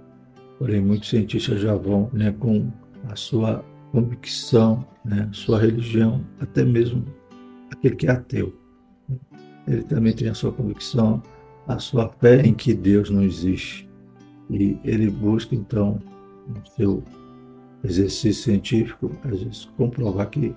Porém, 0.57 0.81
muitos 0.81 1.09
cientistas 1.09 1.59
já 1.59 1.75
vão 1.75 2.09
né, 2.13 2.33
com 2.39 2.71
a 3.09 3.15
sua 3.15 3.65
convicção, 3.91 4.85
né, 5.03 5.29
sua 5.33 5.59
religião, 5.59 6.25
até 6.39 6.63
mesmo 6.63 7.05
aquele 7.69 7.95
que 7.95 8.07
é 8.07 8.11
ateu. 8.11 8.53
Ele 9.67 9.83
também 9.83 10.13
tem 10.13 10.27
a 10.29 10.33
sua 10.33 10.51
convicção, 10.51 11.21
a 11.67 11.79
sua 11.79 12.09
fé 12.19 12.41
em 12.41 12.53
que 12.53 12.73
Deus 12.73 13.09
não 13.09 13.23
existe. 13.23 13.89
E 14.49 14.77
ele 14.83 15.09
busca, 15.09 15.55
então, 15.55 15.99
no 16.47 16.65
seu 16.75 17.03
exercício 17.83 18.43
científico, 18.43 19.11
às 19.23 19.41
vezes, 19.41 19.65
comprovar 19.77 20.29
que 20.29 20.55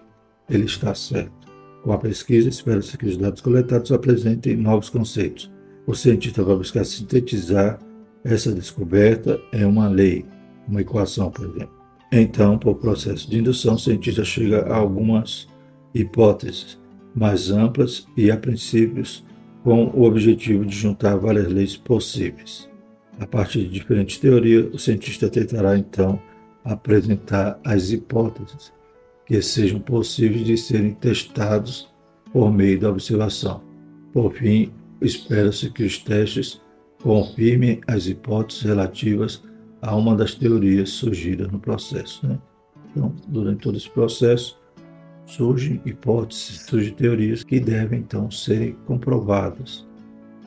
ele 0.49 0.65
está 0.65 0.95
certo. 0.95 1.47
Com 1.83 1.93
a 1.93 1.99
pesquisa, 1.99 2.49
espera-se 2.49 2.99
que 2.99 3.07
os 3.07 3.17
dados 3.17 3.41
coletados 3.41 3.93
apresentem 3.93 4.57
novos 4.57 4.91
conceitos. 4.91 5.53
O 5.87 5.95
cientista 5.95 6.43
vai 6.43 6.57
buscar 6.57 6.85
sintetizar 6.85 7.79
essa 8.25 8.53
descoberta 8.53 9.41
em 9.53 9.65
uma 9.65 9.89
lei, 9.89 10.25
uma 10.67 10.81
equação, 10.81 11.31
por 11.31 11.47
exemplo. 11.47 11.77
Então, 12.11 12.59
por 12.59 12.77
processo 12.77 13.31
de 13.31 13.39
indução, 13.39 13.75
o 13.75 13.79
cientista 13.79 14.25
chega 14.25 14.63
a 14.63 14.77
algumas 14.77 15.49
hipóteses 15.95 16.79
mais 17.17 17.51
amplas 17.51 18.07
e 18.17 18.31
a 18.31 18.37
princípios 18.37 19.25
com 19.65 19.87
o 19.87 20.03
objetivo 20.05 20.65
de 20.65 20.77
juntar 20.77 21.17
várias 21.17 21.49
leis 21.49 21.77
possíveis. 21.77 22.69
A 23.19 23.27
partir 23.27 23.61
de 23.61 23.71
diferentes 23.71 24.19
teorias, 24.19 24.73
o 24.73 24.79
cientista 24.79 25.29
tentará 25.29 25.77
então 25.79 26.21
apresentar 26.63 27.59
as 27.65 27.91
hipóteses 27.91 28.73
que 29.25 29.41
sejam 29.41 29.81
possíveis 29.81 30.45
de 30.45 30.57
serem 30.57 30.93
testados 30.93 31.89
por 32.33 32.53
meio 32.53 32.79
da 32.79 32.91
observação. 32.91 33.63
Por 34.13 34.33
fim, 34.35 34.71
espera-se 35.01 35.71
que 35.71 35.85
os 35.85 35.99
testes 35.99 36.61
confirmem 37.03 37.81
as 37.87 38.07
hipóteses 38.07 38.63
relativas 38.63 39.43
a 39.81 39.95
uma 39.97 40.15
das 40.15 40.35
teorias 40.35 40.91
surgidas 40.91 41.51
no 41.51 41.59
processo. 41.59 42.27
Né? 42.27 42.39
Então, 42.91 43.15
durante 43.27 43.63
todo 43.63 43.77
esse 43.77 43.91
processo, 43.91 44.59
surgem 45.27 45.83
hipóteses, 45.85 46.63
surgem 46.63 46.95
teorias 46.95 47.43
que 47.43 47.61
devem 47.61 48.01
então 48.01 48.31
serem 48.31 48.75
comprovadas, 48.87 49.87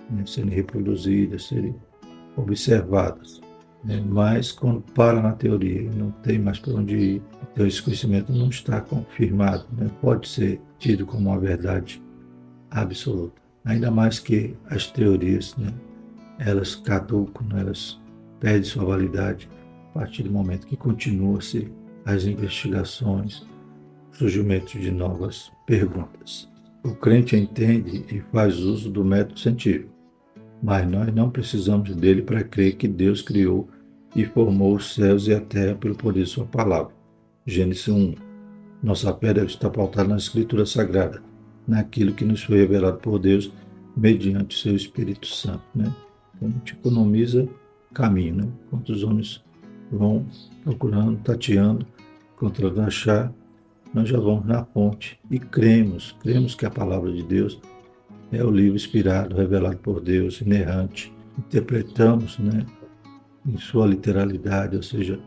né? 0.09 0.25
serem 0.25 0.49
reproduzidas, 0.49 1.47
serem 1.47 1.75
observadas. 2.35 3.41
Né? 3.83 4.01
Mas 4.07 4.51
quando 4.51 4.81
para 4.93 5.21
na 5.21 5.33
teoria 5.33 5.81
e 5.81 5.89
não 5.89 6.11
tem 6.11 6.39
mais 6.39 6.57
para 6.57 6.73
onde 6.73 6.97
ir, 6.97 7.21
então 7.51 7.67
esse 7.67 7.81
conhecimento 7.81 8.31
não 8.31 8.49
está 8.49 8.79
confirmado, 8.81 9.65
né? 9.77 9.89
pode 10.01 10.27
ser 10.27 10.61
tido 10.79 11.05
como 11.05 11.29
uma 11.29 11.39
verdade 11.39 12.01
absoluta. 12.71 13.39
Ainda 13.65 13.91
mais 13.91 14.17
que 14.17 14.55
as 14.69 14.87
teorias, 14.87 15.55
né? 15.57 15.73
elas 16.39 16.73
caducam, 16.73 17.45
né? 17.47 17.59
elas 17.61 17.99
perdem 18.39 18.63
sua 18.63 18.85
validade 18.85 19.49
a 19.89 19.99
partir 19.99 20.23
do 20.23 20.31
momento 20.31 20.65
que 20.65 20.77
continua-se 20.77 21.69
as 22.05 22.23
investigações, 22.23 23.45
surgimento 24.11 24.77
de 24.77 24.91
novas 24.91 25.51
perguntas. 25.65 26.49
O 26.83 26.91
crente 26.91 27.35
entende 27.35 28.05
e 28.09 28.21
faz 28.31 28.59
uso 28.59 28.89
do 28.89 29.03
método 29.03 29.39
científico, 29.39 29.91
mas 30.61 30.89
nós 30.89 31.13
não 31.13 31.29
precisamos 31.29 31.95
dele 31.95 32.21
para 32.21 32.43
crer 32.43 32.75
que 32.75 32.87
Deus 32.87 33.21
criou 33.21 33.67
e 34.15 34.25
formou 34.25 34.75
os 34.75 34.93
céus 34.93 35.27
e 35.27 35.33
a 35.33 35.41
terra 35.41 35.75
pelo 35.75 35.95
poder 35.95 36.23
de 36.23 36.29
sua 36.29 36.45
palavra. 36.45 36.93
Gênesis 37.45 37.87
1. 37.87 38.15
Nossa 38.81 39.13
fé 39.13 39.33
deve 39.33 39.47
estar 39.47 39.69
pautada 39.69 40.09
na 40.09 40.17
Escritura 40.17 40.65
Sagrada, 40.65 41.21
naquilo 41.67 42.13
que 42.13 42.23
nos 42.23 42.43
foi 42.43 42.57
revelado 42.59 42.97
por 42.99 43.19
Deus 43.19 43.51
mediante 43.95 44.57
seu 44.57 44.75
Espírito 44.75 45.27
Santo. 45.27 45.63
Né? 45.75 45.93
Então, 46.35 46.47
a 46.47 46.51
gente 46.51 46.73
economiza 46.73 47.47
caminho. 47.93 48.35
Né? 48.35 48.47
Enquanto 48.67 48.89
os 48.89 49.03
homens 49.03 49.43
vão 49.91 50.25
procurando, 50.63 51.19
tateando, 51.19 51.85
encontrando 52.33 52.81
achar, 52.81 53.33
nós 53.93 54.07
já 54.07 54.19
vamos 54.19 54.45
na 54.45 54.63
fonte 54.65 55.19
e 55.29 55.39
cremos, 55.39 56.15
cremos 56.21 56.55
que 56.55 56.65
a 56.65 56.69
palavra 56.69 57.11
de 57.11 57.23
Deus 57.23 57.59
é 58.31 58.43
o 58.43 58.51
livro 58.51 58.75
inspirado, 58.75 59.35
revelado 59.35 59.77
por 59.77 59.99
Deus, 59.99 60.41
inerrante. 60.41 61.11
Interpretamos 61.37 62.37
né, 62.37 62.65
em 63.45 63.57
sua 63.57 63.87
literalidade, 63.87 64.75
ou 64.75 64.83
seja, 64.83 65.19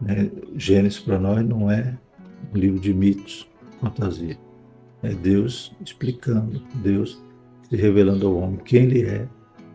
né, 0.00 0.30
Gênesis 0.56 1.00
para 1.00 1.18
nós 1.18 1.46
não 1.46 1.70
é 1.70 1.98
um 2.52 2.58
livro 2.58 2.78
de 2.78 2.92
mitos, 2.92 3.48
fantasia. 3.80 4.36
É 5.02 5.14
Deus 5.14 5.74
explicando, 5.84 6.62
Deus 6.74 7.22
se 7.68 7.76
revelando 7.76 8.26
ao 8.26 8.36
homem 8.36 8.60
quem 8.64 8.84
ele 8.84 9.02
é 9.02 9.28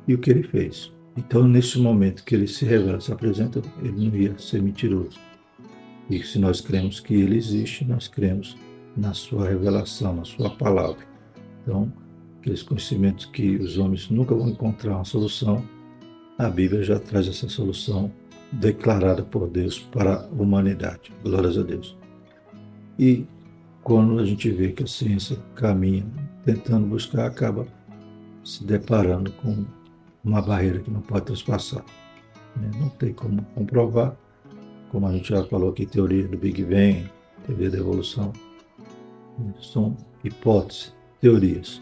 e 0.08 0.14
o 0.14 0.18
que 0.20 0.30
ele 0.30 0.44
fez. 0.44 0.94
Então, 1.18 1.48
nesse 1.48 1.80
momento 1.80 2.24
que 2.24 2.36
ele 2.36 2.48
se 2.48 2.64
revela, 2.64 3.02
se 3.02 3.12
apresenta, 3.12 3.62
ele 3.82 4.10
não 4.10 4.16
ia 4.16 4.38
ser 4.38 4.62
mentiroso. 4.62 5.20
E 6.10 6.24
se 6.24 6.40
nós 6.40 6.62
cremos 6.62 7.00
que 7.00 7.14
ele 7.14 7.38
existe, 7.38 7.84
nós 7.84 8.08
cremos 8.08 8.58
na 8.96 9.14
sua 9.14 9.48
revelação, 9.48 10.16
na 10.16 10.26
sua 10.26 10.50
palavra. 10.50 11.06
Então, 11.62 11.92
aqueles 12.40 12.64
conhecimentos 12.64 13.26
que 13.26 13.58
os 13.58 13.78
homens 13.78 14.10
nunca 14.10 14.34
vão 14.34 14.50
encontrar 14.50 14.96
uma 14.96 15.06
solução, 15.06 15.64
a 16.38 16.50
Bíblia 16.50 16.84
já 16.84 17.00
traz 17.00 17.28
essa 17.28 17.50
solução 17.50 18.12
declarada 18.52 19.24
por 19.24 19.50
Deus 19.50 19.80
para 19.80 20.22
a 20.22 20.26
humanidade. 20.28 21.12
Glórias 21.24 21.58
a 21.58 21.64
Deus. 21.64 21.98
E 22.98 23.26
quando 23.84 24.20
a 24.20 24.26
gente 24.26 24.50
vê 24.50 24.72
que 24.72 24.84
a 24.84 24.88
ciência 24.88 25.38
caminha 25.56 26.06
tentando 26.46 26.88
buscar, 26.88 27.28
acaba 27.28 27.68
se 28.44 28.64
deparando 28.64 29.32
com 29.34 29.66
uma 30.24 30.42
barreira 30.42 30.80
que 30.80 30.90
não 30.90 31.02
pode 31.02 31.26
transpassar. 31.26 31.84
Né? 32.56 32.72
Não 32.80 32.90
tem 32.90 33.14
como 33.14 33.44
comprovar, 33.54 34.16
como 34.92 35.08
a 35.08 35.12
gente 35.12 35.30
já 35.30 35.44
falou 35.44 35.70
aqui, 35.70 35.86
teoria 35.86 36.28
do 36.28 36.38
Big 36.38 36.64
Bang, 36.64 37.10
teoria 37.46 37.70
da 37.70 37.78
evolução, 37.78 38.34
são 39.62 39.96
hipóteses, 40.24 40.94
teorias, 41.22 41.82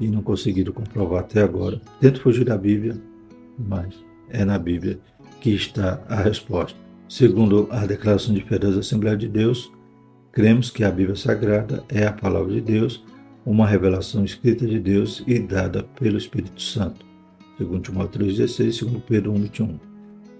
e 0.00 0.08
não 0.08 0.22
conseguiram 0.22 0.72
comprovar 0.72 1.20
até 1.20 1.42
agora. 1.42 1.80
Tento 2.00 2.20
fugir 2.20 2.44
da 2.44 2.56
Bíblia, 2.56 3.00
mas 3.58 3.94
é 4.28 4.44
na 4.44 4.58
Bíblia 4.58 5.00
que 5.40 5.50
está 5.50 6.02
a 6.08 6.16
resposta. 6.16 6.78
Segundo 7.08 7.68
a 7.70 7.86
Declaração 7.86 8.34
de 8.34 8.42
Fé 8.42 8.58
da 8.58 8.68
Assembleia 8.68 9.16
de 9.16 9.28
Deus, 9.28 9.72
cremos 10.30 10.70
que 10.70 10.84
a 10.84 10.90
Bíblia 10.90 11.16
Sagrada 11.16 11.82
é 11.88 12.06
a 12.06 12.12
palavra 12.12 12.52
de 12.52 12.60
Deus, 12.60 13.04
uma 13.44 13.66
revelação 13.66 14.24
escrita 14.24 14.66
de 14.66 14.78
Deus 14.78 15.22
e 15.26 15.38
dada 15.38 15.82
pelo 15.98 16.18
Espírito 16.18 16.60
Santo. 16.60 17.04
Segundo 17.56 17.82
Timóteo 17.82 18.20
3,16 18.20 18.72
segundo 18.72 19.00
Pedro 19.00 19.32
1,21. 19.32 19.87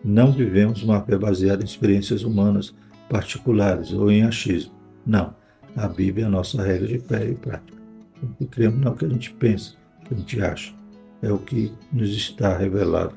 Não 0.08 0.32
vivemos 0.32 0.82
uma 0.82 1.02
fé 1.02 1.18
baseada 1.18 1.62
em 1.62 1.66
experiências 1.66 2.22
humanas 2.22 2.74
particulares 3.10 3.92
ou 3.92 4.10
em 4.10 4.22
achismo. 4.22 4.72
Não. 5.04 5.34
A 5.76 5.86
Bíblia 5.86 6.24
é 6.24 6.26
a 6.28 6.30
nossa 6.30 6.62
regra 6.62 6.88
de 6.88 6.98
fé 6.98 7.28
e 7.28 7.34
prática. 7.34 7.76
O 8.22 8.26
que 8.38 8.46
cremos 8.46 8.80
não 8.80 8.88
é 8.88 8.94
o 8.94 8.96
que 8.96 9.04
a 9.04 9.08
gente 9.10 9.30
pensa, 9.34 9.74
o 10.00 10.08
que 10.08 10.14
a 10.14 10.16
gente 10.16 10.40
acha. 10.40 10.72
É 11.20 11.30
o 11.30 11.36
que 11.36 11.70
nos 11.92 12.08
está 12.08 12.56
revelado 12.56 13.12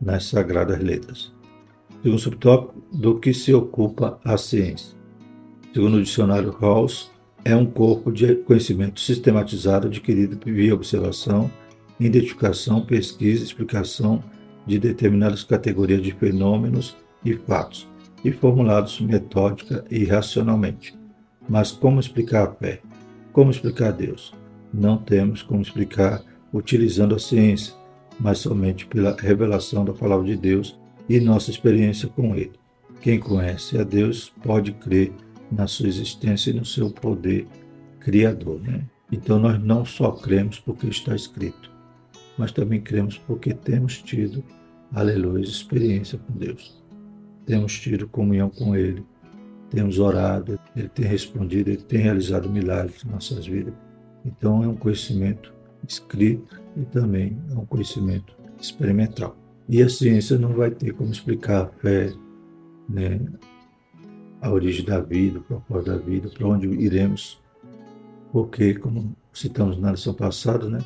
nas 0.00 0.24
sagradas 0.24 0.80
letras. 0.80 1.30
Segundo 2.02 2.18
subtópico, 2.18 2.82
do 2.90 3.20
que 3.20 3.34
se 3.34 3.52
ocupa 3.52 4.18
a 4.24 4.38
ciência. 4.38 4.96
Segundo 5.74 5.98
o 5.98 6.02
dicionário 6.02 6.56
Rawls, 6.58 7.10
é 7.44 7.54
um 7.54 7.66
corpo 7.66 8.10
de 8.10 8.36
conhecimento 8.36 8.98
sistematizado 8.98 9.88
adquirido 9.88 10.40
via 10.42 10.74
observação, 10.74 11.50
identificação, 12.00 12.80
pesquisa, 12.80 13.44
explicação 13.44 14.24
de 14.66 14.78
determinadas 14.78 15.42
categorias 15.42 16.02
de 16.02 16.12
fenômenos 16.12 16.96
e 17.24 17.34
fatos, 17.34 17.88
e 18.24 18.30
formulados 18.30 19.00
metódica 19.00 19.84
e 19.90 20.04
racionalmente. 20.04 20.98
Mas 21.48 21.72
como 21.72 22.00
explicar 22.00 22.48
a 22.48 22.52
fé? 22.52 22.80
Como 23.32 23.50
explicar 23.50 23.92
Deus? 23.92 24.32
Não 24.72 24.98
temos 24.98 25.42
como 25.42 25.62
explicar 25.62 26.22
utilizando 26.52 27.14
a 27.14 27.18
ciência, 27.18 27.74
mas 28.18 28.38
somente 28.38 28.86
pela 28.86 29.16
revelação 29.16 29.84
da 29.84 29.92
palavra 29.92 30.26
de 30.26 30.36
Deus 30.36 30.78
e 31.08 31.18
nossa 31.20 31.50
experiência 31.50 32.08
com 32.08 32.34
Ele. 32.36 32.52
Quem 33.00 33.18
conhece 33.18 33.78
a 33.78 33.82
Deus 33.82 34.32
pode 34.42 34.72
crer 34.72 35.12
na 35.50 35.66
sua 35.66 35.88
existência 35.88 36.50
e 36.50 36.54
no 36.54 36.64
seu 36.64 36.90
poder 36.90 37.46
criador. 37.98 38.60
Né? 38.60 38.84
Então 39.10 39.38
nós 39.38 39.60
não 39.62 39.84
só 39.84 40.10
cremos 40.12 40.58
porque 40.58 40.86
está 40.86 41.14
escrito, 41.14 41.69
mas 42.40 42.52
também 42.52 42.80
cremos 42.80 43.18
porque 43.18 43.52
temos 43.52 44.00
tido, 44.00 44.42
aleluia, 44.94 45.44
experiência 45.44 46.18
com 46.18 46.32
Deus. 46.32 46.82
Temos 47.44 47.78
tido 47.78 48.08
comunhão 48.08 48.48
com 48.48 48.74
Ele, 48.74 49.04
temos 49.68 49.98
orado, 49.98 50.58
Ele 50.74 50.88
tem 50.88 51.04
respondido, 51.04 51.68
Ele 51.68 51.82
tem 51.82 52.00
realizado 52.00 52.48
milagres 52.48 53.04
em 53.04 53.10
nossas 53.10 53.46
vidas. 53.46 53.74
Então 54.24 54.64
é 54.64 54.68
um 54.68 54.74
conhecimento 54.74 55.52
escrito 55.86 56.58
e 56.74 56.86
também 56.86 57.38
é 57.50 57.54
um 57.54 57.66
conhecimento 57.66 58.34
experimental. 58.58 59.36
E 59.68 59.82
a 59.82 59.88
ciência 59.90 60.38
não 60.38 60.54
vai 60.54 60.70
ter 60.70 60.94
como 60.94 61.12
explicar 61.12 61.64
a 61.64 61.66
fé, 61.66 62.10
né, 62.88 63.20
a 64.40 64.50
origem 64.50 64.86
da 64.86 64.98
vida, 64.98 65.40
o 65.40 65.42
propósito 65.42 65.90
da 65.90 65.98
vida, 65.98 66.30
para 66.30 66.48
onde 66.48 66.66
iremos, 66.68 67.38
porque, 68.32 68.74
como 68.74 69.14
citamos 69.30 69.78
na 69.78 69.90
lição 69.90 70.14
passada, 70.14 70.70
né, 70.70 70.78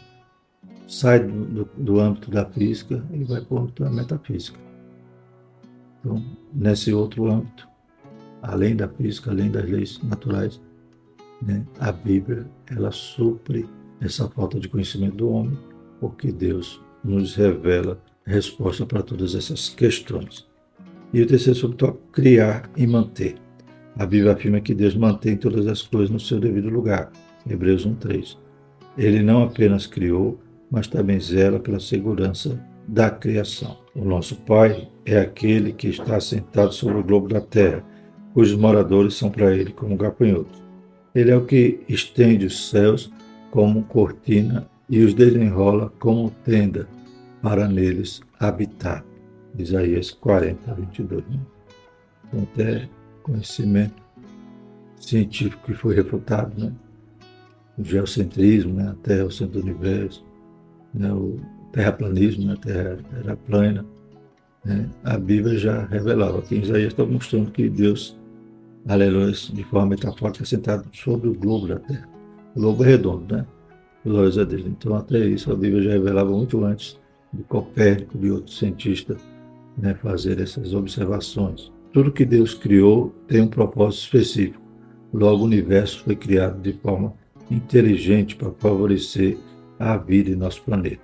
sai 0.87 1.21
do, 1.21 1.45
do, 1.45 1.71
do 1.76 2.00
âmbito 2.00 2.31
da 2.31 2.45
física 2.45 3.05
e 3.12 3.25
vai 3.25 3.41
para 3.41 3.55
o 3.55 3.61
âmbito 3.61 3.83
da 3.83 3.91
metafísica. 3.91 4.59
Então, 6.01 6.23
nesse 6.53 6.92
outro 6.92 7.31
âmbito, 7.31 7.66
além 8.42 8.77
da 8.77 8.88
física, 8.88 9.31
além 9.31 9.51
das 9.51 9.68
leis 9.68 10.03
naturais, 10.03 10.61
né, 11.40 11.64
a 11.79 11.90
Bíblia 11.90 12.47
ela 12.70 12.90
supre 12.90 13.66
essa 14.01 14.29
falta 14.29 14.61
de 14.61 14.68
conhecimento 14.68 15.16
do 15.16 15.31
homem, 15.31 15.59
porque 16.01 16.31
Deus 16.31 16.81
nos 17.03 17.35
revela 17.35 18.01
resposta 18.27 18.85
para 18.85 19.03
todas 19.03 19.35
essas 19.35 19.68
questões. 19.68 20.47
E 21.12 21.23
o 21.23 21.27
terceiro 21.27 21.59
subtópico, 21.59 22.11
criar 22.12 22.70
e 22.77 22.87
manter. 22.87 23.37
A 23.97 24.05
Bíblia 24.05 24.33
afirma 24.33 24.61
que 24.61 24.75
Deus 24.75 24.97
mantém 24.97 25.37
todas 25.37 25.66
as 25.66 25.81
coisas 25.83 26.11
no 26.11 26.18
seu 26.18 26.40
devido 26.40 26.68
lugar. 26.68 27.12
Hebreus 27.49 27.87
1:3. 27.87 28.37
Ele 28.97 29.23
não 29.23 29.42
apenas 29.42 29.87
criou, 29.87 30.40
mas 30.70 30.87
também 30.87 31.20
zela 31.20 31.59
pela 31.59 31.81
segurança 31.81 32.61
da 32.87 33.11
criação. 33.11 33.79
O 33.94 34.05
nosso 34.05 34.37
Pai 34.37 34.88
é 35.05 35.18
aquele 35.18 35.72
que 35.72 35.88
está 35.88 36.20
sentado 36.20 36.72
sobre 36.72 36.98
o 36.98 37.05
globo 37.05 37.29
da 37.29 37.40
terra, 37.40 37.85
cujos 38.33 38.59
moradores 38.59 39.14
são 39.14 39.31
para 39.31 39.55
ele 39.55 39.72
como 39.72 39.96
gafanhotos. 39.96 40.62
Ele 41.14 41.31
é 41.31 41.37
o 41.37 41.46
que 41.46 41.81
estende 41.88 42.46
os 42.46 42.68
céus 42.70 43.12
como 43.50 43.85
cortina 43.85 44.68
e 44.88 45.03
os 45.05 45.14
desenrola 45.14 45.92
como 46.00 46.31
tenda 46.44 46.88
para 47.40 47.68
neles 47.68 48.20
habitar. 48.38 49.05
Isaías 49.57 50.11
40, 50.11 50.74
22. 50.74 51.24
Né? 51.29 51.40
Então, 52.27 52.42
até 52.42 52.88
conhecimento 53.22 54.03
científico 54.96 55.66
que 55.66 55.74
foi 55.74 55.94
refutado, 55.94 56.53
né? 56.61 56.72
o 57.79 57.85
geocentrismo, 57.85 58.74
né? 58.74 58.88
a 58.88 58.94
Terra 58.94 59.27
o 59.27 59.31
centro 59.31 59.61
do 59.61 59.66
universo, 59.66 60.23
né? 60.94 61.12
o 61.12 61.38
terraplanismo, 61.72 62.46
né? 62.46 62.52
a 62.52 62.57
Terra 62.57 63.37
plana. 63.46 63.85
Né? 64.64 64.88
A 65.02 65.18
Bíblia 65.18 65.59
já 65.59 65.85
revelava, 65.87 66.38
aqui 66.38 66.57
em 66.57 66.62
Isaías 66.62 66.92
está 66.92 67.04
mostrando 67.04 67.50
que 67.50 67.68
Deus, 67.68 68.16
aleluia, 68.87 69.33
de 69.33 69.64
forma 69.64 69.88
metafórica, 69.88 70.42
é 70.42 70.46
sentado 70.46 70.88
sobre 70.92 71.28
o 71.28 71.35
globo 71.35 71.68
da 71.68 71.78
Terra. 71.78 72.09
O 72.54 72.61
globo 72.61 72.85
é 72.85 72.87
redondo, 72.87 73.35
né? 73.35 73.46
Glórias 74.04 74.38
a 74.38 74.44
Deus. 74.44 74.64
Então, 74.66 74.94
até 74.94 75.18
isso 75.18 75.50
a 75.50 75.57
Bíblia 75.57 75.83
já 75.83 75.90
revelava 75.92 76.30
muito 76.30 76.62
antes 76.64 76.98
de 77.33 77.42
Copérnico, 77.42 78.16
de 78.16 78.30
outros 78.30 78.59
cientistas, 78.59 79.18
né, 79.76 79.94
fazer 79.94 80.40
essas 80.40 80.72
observações. 80.72 81.72
Tudo 81.92 82.12
que 82.12 82.24
Deus 82.24 82.54
criou 82.54 83.14
tem 83.26 83.40
um 83.40 83.48
propósito 83.48 84.04
específico. 84.04 84.62
Logo, 85.12 85.42
o 85.42 85.46
universo 85.46 86.00
foi 86.04 86.14
criado 86.16 86.61
de 86.61 86.72
forma 86.74 87.14
inteligente 87.50 88.37
para 88.37 88.50
favorecer 88.52 89.38
a 89.92 89.97
vida 89.97 90.31
em 90.31 90.37
nosso 90.37 90.62
planeta. 90.62 91.03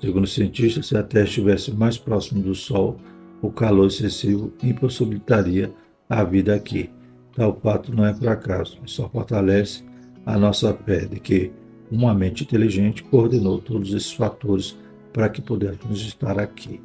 Segundo 0.00 0.26
cientistas, 0.26 0.86
se 0.86 0.96
a 0.96 1.02
Terra 1.02 1.24
estivesse 1.24 1.72
mais 1.72 1.98
próximo 1.98 2.42
do 2.42 2.54
Sol, 2.54 2.96
o 3.40 3.50
calor 3.50 3.86
excessivo 3.86 4.52
impossibilitaria 4.62 5.72
a 6.08 6.22
vida 6.22 6.54
aqui. 6.54 6.90
Tal 7.34 7.58
fato 7.60 7.94
não 7.94 8.06
é 8.06 8.12
por 8.12 8.28
acaso, 8.28 8.78
só 8.86 9.08
fortalece 9.08 9.82
a 10.24 10.38
nossa 10.38 10.72
fé 10.72 11.06
de 11.06 11.18
que 11.18 11.50
uma 11.90 12.14
mente 12.14 12.44
inteligente 12.44 13.02
coordenou 13.02 13.58
todos 13.58 13.92
esses 13.92 14.12
fatores 14.12 14.76
para 15.12 15.28
que 15.28 15.42
pudéssemos 15.42 16.00
estar 16.00 16.38
aqui. 16.38 16.80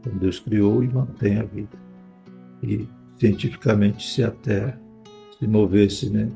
Então 0.00 0.12
Deus 0.18 0.38
criou 0.38 0.82
e 0.82 0.88
mantém 0.88 1.38
a 1.38 1.44
vida. 1.44 1.78
E 2.62 2.86
cientificamente, 3.18 4.06
se 4.06 4.22
a 4.22 4.30
Terra 4.30 4.80
se 5.38 5.46
movesse 5.46 6.10
né, 6.10 6.30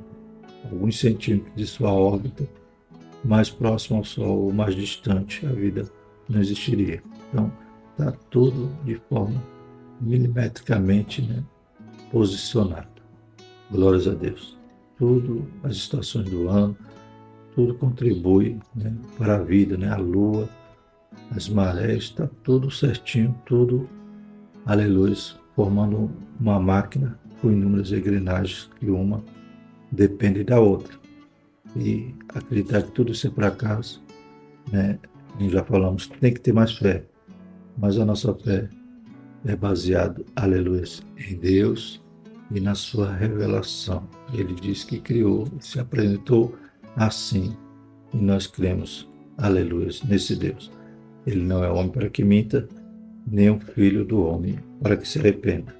alguns 0.64 0.98
centímetros 0.98 1.54
de 1.54 1.66
sua 1.66 1.92
órbita, 1.92 2.48
mais 3.24 3.50
próximo 3.50 3.98
ao 3.98 4.04
Sol 4.04 4.44
ou 4.44 4.52
mais 4.52 4.74
distante, 4.74 5.46
a 5.46 5.50
vida 5.50 5.88
não 6.28 6.40
existiria. 6.40 7.02
Então, 7.28 7.52
está 7.90 8.12
tudo 8.30 8.68
de 8.84 8.96
forma 9.08 9.42
milimetricamente 10.00 11.22
né, 11.22 11.42
posicionado. 12.10 12.88
Glórias 13.70 14.06
a 14.06 14.14
Deus. 14.14 14.58
Tudo, 14.98 15.46
as 15.62 15.72
estações 15.72 16.28
do 16.28 16.48
ano, 16.48 16.76
tudo 17.54 17.74
contribui 17.74 18.58
né, 18.74 18.94
para 19.16 19.36
a 19.36 19.42
vida, 19.42 19.76
né? 19.76 19.88
a 19.88 19.96
lua, 19.96 20.48
as 21.34 21.48
marés, 21.48 22.04
está 22.04 22.28
tudo 22.42 22.70
certinho, 22.70 23.34
tudo, 23.46 23.88
aleluia, 24.66 25.14
formando 25.54 26.10
uma 26.38 26.58
máquina 26.60 27.18
com 27.40 27.50
inúmeras 27.50 27.92
engrenagens 27.92 28.70
que 28.78 28.90
uma 28.90 29.22
depende 29.90 30.44
da 30.44 30.60
outra. 30.60 31.01
E 31.76 32.14
acreditar 32.28 32.82
que 32.82 32.90
tudo 32.90 33.12
isso 33.12 33.26
é 33.26 33.30
por 33.30 33.44
acaso, 33.44 34.02
né? 34.70 34.98
como 35.32 35.50
já 35.50 35.64
falamos, 35.64 36.06
tem 36.06 36.32
que 36.32 36.40
ter 36.40 36.52
mais 36.52 36.72
fé. 36.72 37.04
Mas 37.76 37.98
a 37.98 38.04
nossa 38.04 38.34
fé 38.34 38.68
é 39.44 39.56
baseada, 39.56 40.22
aleluia, 40.36 40.84
em 41.18 41.36
Deus 41.36 42.02
e 42.54 42.60
na 42.60 42.74
sua 42.74 43.12
revelação. 43.12 44.06
Ele 44.32 44.54
diz 44.54 44.84
que 44.84 45.00
criou, 45.00 45.48
se 45.58 45.80
apresentou 45.80 46.54
assim, 46.96 47.56
e 48.12 48.18
nós 48.18 48.46
cremos, 48.46 49.08
aleluia, 49.38 49.88
nesse 50.06 50.36
Deus. 50.36 50.70
Ele 51.26 51.42
não 51.42 51.64
é 51.64 51.70
homem 51.70 51.90
para 51.90 52.10
que 52.10 52.22
minta, 52.22 52.68
nem 53.26 53.50
um 53.50 53.60
filho 53.60 54.04
do 54.04 54.22
homem 54.22 54.58
para 54.82 54.96
que 54.96 55.08
se 55.08 55.18
arrependa. 55.18 55.74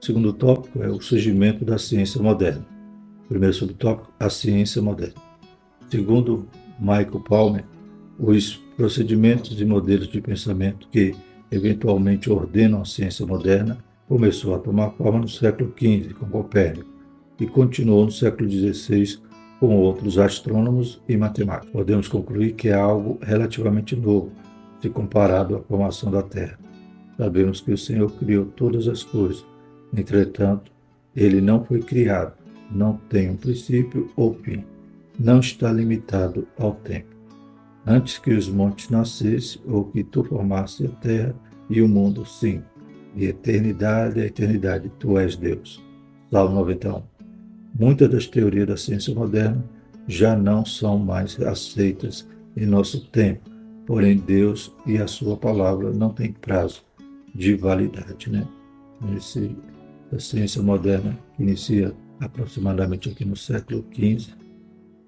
O 0.00 0.04
segundo 0.04 0.32
tópico 0.32 0.82
é 0.82 0.88
o 0.88 1.00
surgimento 1.00 1.64
da 1.64 1.78
ciência 1.78 2.20
moderna. 2.20 2.66
O 3.24 3.28
primeiro 3.28 3.54
subtópico, 3.54 4.12
a 4.18 4.30
ciência 4.30 4.80
moderna. 4.80 5.27
Segundo 5.90 6.46
Michael 6.78 7.20
Palmer, 7.20 7.64
os 8.18 8.56
procedimentos 8.76 9.60
e 9.60 9.64
modelos 9.64 10.08
de 10.08 10.20
pensamento 10.20 10.88
que 10.88 11.14
eventualmente 11.50 12.30
ordenam 12.30 12.82
a 12.82 12.84
ciência 12.84 13.24
moderna 13.24 13.78
começou 14.06 14.54
a 14.54 14.58
tomar 14.58 14.90
forma 14.90 15.20
no 15.20 15.28
século 15.28 15.72
XV 15.76 16.14
com 16.14 16.26
Copérnico 16.26 16.88
e 17.40 17.46
continuou 17.46 18.04
no 18.04 18.10
século 18.10 18.48
XVI 18.50 19.18
com 19.60 19.76
outros 19.76 20.18
astrônomos 20.18 21.00
e 21.08 21.16
matemáticos. 21.16 21.70
Podemos 21.70 22.08
concluir 22.08 22.52
que 22.52 22.68
é 22.68 22.74
algo 22.74 23.18
relativamente 23.22 23.96
novo 23.96 24.32
se 24.80 24.88
comparado 24.88 25.56
à 25.56 25.60
formação 25.60 26.10
da 26.10 26.22
Terra. 26.22 26.58
Sabemos 27.16 27.60
que 27.60 27.72
o 27.72 27.78
Senhor 27.78 28.10
criou 28.12 28.44
todas 28.44 28.86
as 28.86 29.02
coisas, 29.02 29.44
entretanto, 29.96 30.70
ele 31.16 31.40
não 31.40 31.64
foi 31.64 31.80
criado, 31.80 32.34
não 32.70 32.96
tem 33.08 33.30
um 33.30 33.36
princípio 33.36 34.08
ou 34.14 34.34
fim, 34.34 34.64
não 35.18 35.40
está 35.40 35.72
limitado 35.72 36.46
ao 36.58 36.74
tempo. 36.74 37.16
Antes 37.86 38.18
que 38.18 38.32
os 38.32 38.48
montes 38.48 38.90
nascessem 38.90 39.60
ou 39.66 39.84
que 39.84 40.04
tu 40.04 40.22
formasse 40.22 40.86
a 40.86 40.90
terra 40.90 41.34
e 41.68 41.80
o 41.80 41.88
mundo, 41.88 42.24
sim, 42.24 42.62
de 43.14 43.26
eternidade 43.26 44.20
a 44.20 44.26
eternidade, 44.26 44.92
tu 44.98 45.18
és 45.18 45.36
Deus. 45.36 45.82
Salmo 46.30 46.54
91. 46.56 47.02
Muitas 47.78 48.10
das 48.10 48.26
teorias 48.26 48.66
da 48.66 48.76
ciência 48.76 49.14
moderna 49.14 49.64
já 50.06 50.36
não 50.36 50.64
são 50.64 50.98
mais 50.98 51.40
aceitas 51.40 52.28
em 52.56 52.66
nosso 52.66 53.06
tempo, 53.06 53.48
porém 53.86 54.18
Deus 54.18 54.74
e 54.86 54.98
a 54.98 55.06
sua 55.06 55.36
palavra 55.36 55.92
não 55.92 56.10
têm 56.10 56.32
prazo 56.32 56.82
de 57.34 57.54
validade. 57.54 58.30
Né? 58.30 58.46
A 60.12 60.18
ciência 60.18 60.62
moderna 60.62 61.18
inicia 61.38 61.94
aproximadamente 62.20 63.08
aqui 63.08 63.24
no 63.24 63.36
século 63.36 63.84
XV, 63.94 64.32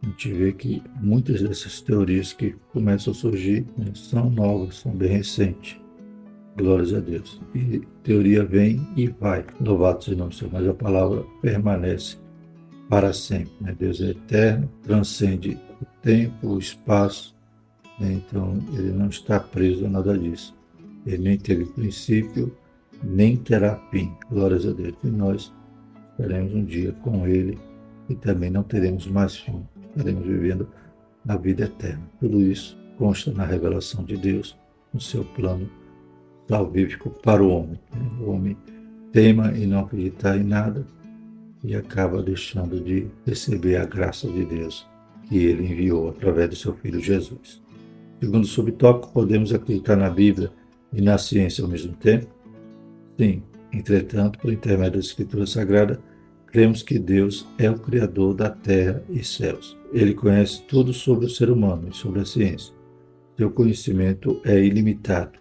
a 0.03 0.07
gente 0.07 0.33
vê 0.33 0.53
que 0.53 0.83
muitas 1.01 1.43
dessas 1.43 1.81
teorias 1.81 2.33
que 2.33 2.57
começam 2.73 3.13
a 3.13 3.17
surgir 3.17 3.67
né, 3.77 3.87
são 3.95 4.31
novas, 4.31 4.77
são 4.77 4.93
bem 4.93 5.11
recentes. 5.11 5.79
Glórias 6.57 6.95
a 6.95 7.01
Deus. 7.01 7.41
E 7.55 7.81
teoria 8.03 8.45
vem 8.45 8.87
e 8.97 9.09
vai. 9.09 9.45
Louvado 9.61 10.03
seja 10.03 10.17
o 10.17 10.19
nome 10.19 10.31
do 10.31 10.37
Senhor, 10.37 10.53
mas 10.53 10.67
a 10.67 10.75
palavra 10.75 11.23
permanece 11.43 12.17
para 12.89 13.13
sempre. 13.13 13.53
Né? 13.61 13.77
Deus 13.79 14.01
é 14.01 14.11
eterno, 14.11 14.71
transcende 14.83 15.59
o 15.81 15.87
tempo, 16.03 16.49
o 16.49 16.59
espaço, 16.59 17.37
né? 17.99 18.13
então 18.13 18.59
ele 18.73 18.91
não 18.93 19.09
está 19.09 19.39
preso 19.39 19.87
a 19.87 19.89
nada 19.89 20.19
disso. 20.19 20.57
Ele 21.07 21.19
nem 21.19 21.39
teve 21.39 21.67
princípio, 21.67 22.55
nem 23.03 23.37
terá 23.37 23.77
fim. 23.91 24.13
Glórias 24.31 24.67
a 24.67 24.73
Deus. 24.73 24.95
E 25.05 25.09
nós 25.09 25.53
estaremos 26.13 26.55
um 26.55 26.65
dia 26.65 26.93
com 27.03 27.27
ele 27.27 27.59
e 28.09 28.15
também 28.15 28.51
não 28.51 28.63
teremos 28.63 29.07
mais 29.07 29.37
fim. 29.37 29.65
Estaremos 29.91 30.27
vivendo 30.27 30.69
a 31.27 31.37
vida 31.37 31.65
eterna. 31.65 32.03
Tudo 32.19 32.41
isso 32.41 32.79
consta 32.97 33.33
na 33.33 33.45
revelação 33.45 34.05
de 34.05 34.17
Deus, 34.17 34.57
no 34.93 35.01
seu 35.01 35.25
plano 35.25 35.69
salvífico 36.49 37.11
para 37.11 37.43
o 37.43 37.49
homem. 37.49 37.79
Né? 37.93 38.11
O 38.21 38.31
homem 38.31 38.57
tema 39.13 39.53
em 39.57 39.67
não 39.67 39.81
acreditar 39.81 40.37
em 40.37 40.45
nada, 40.45 40.87
e 41.63 41.75
acaba 41.75 42.23
deixando 42.23 42.81
de 42.81 43.07
receber 43.27 43.77
a 43.77 43.85
graça 43.85 44.29
de 44.29 44.45
Deus 44.45 44.87
que 45.29 45.39
ele 45.39 45.67
enviou 45.67 46.09
através 46.09 46.49
do 46.49 46.57
seu 46.57 46.75
filho 46.75 47.01
Jesus. 47.01 47.63
Segundo 48.19 48.45
o 48.45 48.47
subtópico, 48.47 49.13
podemos 49.13 49.53
acreditar 49.53 49.97
na 49.97 50.11
Bíblia 50.11 50.51
e 50.93 51.01
na 51.01 51.19
ciência 51.19 51.63
ao 51.63 51.71
mesmo 51.71 51.93
tempo? 51.95 52.27
Sim, 53.19 53.43
entretanto, 53.73 54.39
por 54.39 54.53
intermédio 54.53 54.95
da 54.95 54.99
Escritura 55.01 55.47
Sagrada, 55.47 56.01
cremos 56.51 56.83
que 56.83 56.99
Deus 56.99 57.47
é 57.59 57.71
o 57.71 57.79
Criador 57.79 58.35
da 58.35 58.51
terra 58.51 59.03
e 59.09 59.25
céus. 59.25 59.77
Ele 59.93 60.15
conhece 60.15 60.63
tudo 60.63 60.93
sobre 60.93 61.27
o 61.27 61.31
ser 61.31 61.51
humano 61.51 61.89
e 61.91 61.97
sobre 61.97 62.21
a 62.21 62.25
ciência. 62.25 62.75
Seu 63.37 63.51
conhecimento 63.51 64.41
é 64.45 64.63
ilimitado. 64.63 65.39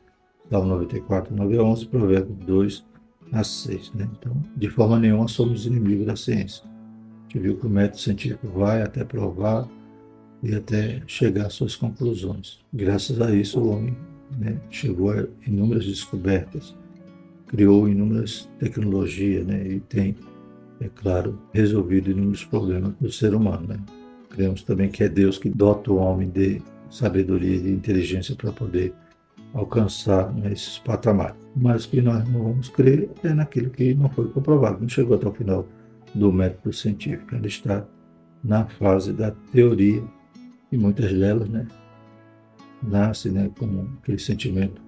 Salmo 0.50 0.70
94, 0.70 1.36
9 1.36 1.58
a 1.58 1.64
11, 1.64 1.86
Provérbio 1.88 2.36
2, 2.46 2.86
a 3.32 3.44
6. 3.44 3.94
Né? 3.94 4.10
Então, 4.18 4.42
de 4.56 4.70
forma 4.70 5.00
nenhuma 5.00 5.28
somos 5.28 5.66
inimigos 5.66 6.06
da 6.06 6.16
ciência. 6.16 6.64
A 6.66 7.22
gente 7.24 7.40
viu 7.40 7.58
que 7.58 7.68
o 7.68 7.70
método 7.70 8.00
científico 8.00 8.48
vai 8.48 8.82
até 8.82 9.04
provar 9.04 9.68
e 10.42 10.56
até 10.56 11.02
chegar 11.06 11.48
às 11.48 11.54
suas 11.54 11.76
conclusões. 11.76 12.60
Graças 12.74 13.22
a 13.22 13.34
isso, 13.36 13.60
o 13.60 13.70
homem 13.70 13.96
né, 14.38 14.60
chegou 14.70 15.12
a 15.12 15.26
inúmeras 15.46 15.86
descobertas, 15.86 16.76
criou 17.48 17.88
inúmeras 17.88 18.50
tecnologias 18.60 19.46
né, 19.46 19.68
e 19.68 19.80
tem, 19.82 20.16
é 20.80 20.88
claro, 20.88 21.40
resolvido 21.54 22.12
inúmeros 22.12 22.46
problemas 22.46 22.94
do 23.00 23.12
ser 23.12 23.36
humano. 23.36 23.68
Né? 23.68 23.80
Cremos 24.30 24.64
também 24.64 24.90
que 24.90 25.04
é 25.04 25.10
Deus 25.10 25.38
que 25.38 25.50
dota 25.50 25.92
o 25.92 25.98
homem 25.98 26.30
de 26.30 26.62
sabedoria 26.90 27.56
e 27.56 27.72
inteligência 27.72 28.36
para 28.36 28.52
poder 28.52 28.94
alcançar 29.54 30.34
nesses 30.34 30.78
patamares. 30.80 31.36
Mas 31.56 31.86
o 31.86 31.90
que 31.90 32.02
nós 32.02 32.28
não 32.30 32.44
vamos 32.44 32.70
crer 32.70 33.10
é 33.24 33.34
naquilo 33.34 33.70
que 33.70 33.94
não 33.94 34.10
foi 34.10 34.28
comprovado, 34.30 34.82
não 34.82 34.90
chegou 34.90 35.16
até 35.16 35.28
o 35.28 35.34
final 35.34 35.68
do 36.14 36.32
método 36.32 36.74
científico, 36.74 37.36
ainda 37.36 37.48
está 37.48 37.86
na 38.44 38.66
fase 38.66 39.12
da 39.12 39.32
teoria 39.52 40.04
e 40.72 40.78
muitas 40.78 41.12
delas, 41.12 41.50
né, 41.50 41.68
nascem, 42.82 43.32
né, 43.32 43.52
com 43.58 43.88
aquele 44.02 44.20
sentimento 44.20 44.82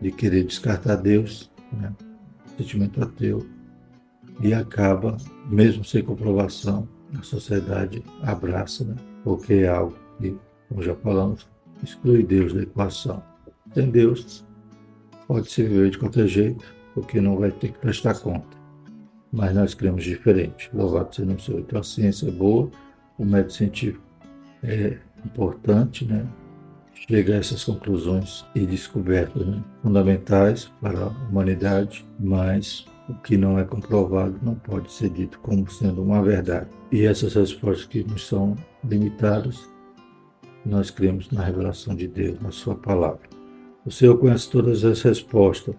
de 0.00 0.10
querer 0.10 0.44
descartar 0.44 0.96
Deus, 0.96 1.50
né, 1.72 1.92
sentimento 2.56 3.02
ateu, 3.02 3.44
e 4.40 4.54
acaba, 4.54 5.16
mesmo 5.48 5.84
sem 5.84 6.02
comprovação, 6.02 6.88
a 7.18 7.22
sociedade 7.22 8.02
abraça, 8.22 8.84
né, 8.84 8.96
porque 9.24 9.54
é 9.54 9.68
algo 9.68 9.96
que, 10.18 10.36
como 10.68 10.82
já 10.82 10.94
falamos, 10.94 11.46
exclui 11.82 12.22
Deus 12.22 12.52
da 12.52 12.62
equação. 12.62 13.22
Sem 13.74 13.90
Deus, 13.90 14.44
pode-se 15.26 15.62
viver 15.62 15.90
de 15.90 15.98
qualquer 15.98 16.26
jeito, 16.26 16.64
porque 16.94 17.20
não 17.20 17.36
vai 17.36 17.50
ter 17.50 17.72
que 17.72 17.78
prestar 17.78 18.14
conta. 18.20 18.58
Mas 19.32 19.54
nós 19.54 19.74
cremos 19.74 20.02
diferente. 20.02 20.68
Louvado 20.74 21.14
seja 21.14 21.32
o 21.32 21.40
Senhor. 21.40 21.60
Então 21.60 21.78
a 21.78 21.84
ciência 21.84 22.28
é 22.28 22.32
boa, 22.32 22.70
o 23.16 23.24
método 23.24 23.52
científico 23.52 24.02
é 24.62 24.98
importante, 25.24 26.04
né? 26.04 26.26
Chega 27.08 27.34
a 27.34 27.36
essas 27.36 27.64
conclusões 27.64 28.44
e 28.54 28.66
descobertas 28.66 29.46
né? 29.46 29.62
fundamentais 29.82 30.70
para 30.80 31.04
a 31.04 31.08
humanidade, 31.28 32.04
mas 32.18 32.84
o 33.10 33.14
que 33.22 33.36
não 33.36 33.58
é 33.58 33.64
comprovado 33.64 34.38
não 34.42 34.54
pode 34.54 34.92
ser 34.92 35.10
dito 35.10 35.38
como 35.40 35.68
sendo 35.70 36.02
uma 36.02 36.22
verdade. 36.22 36.68
E 36.92 37.04
essas 37.04 37.34
respostas 37.34 37.84
que 37.84 38.04
nos 38.04 38.26
são 38.26 38.56
limitadas, 38.84 39.68
nós 40.64 40.90
cremos 40.90 41.30
na 41.30 41.42
revelação 41.42 41.94
de 41.94 42.06
Deus, 42.06 42.40
na 42.40 42.50
Sua 42.50 42.74
palavra. 42.74 43.28
O 43.84 43.90
Senhor 43.90 44.16
conhece 44.18 44.50
todas 44.50 44.84
as 44.84 45.02
respostas 45.02 45.74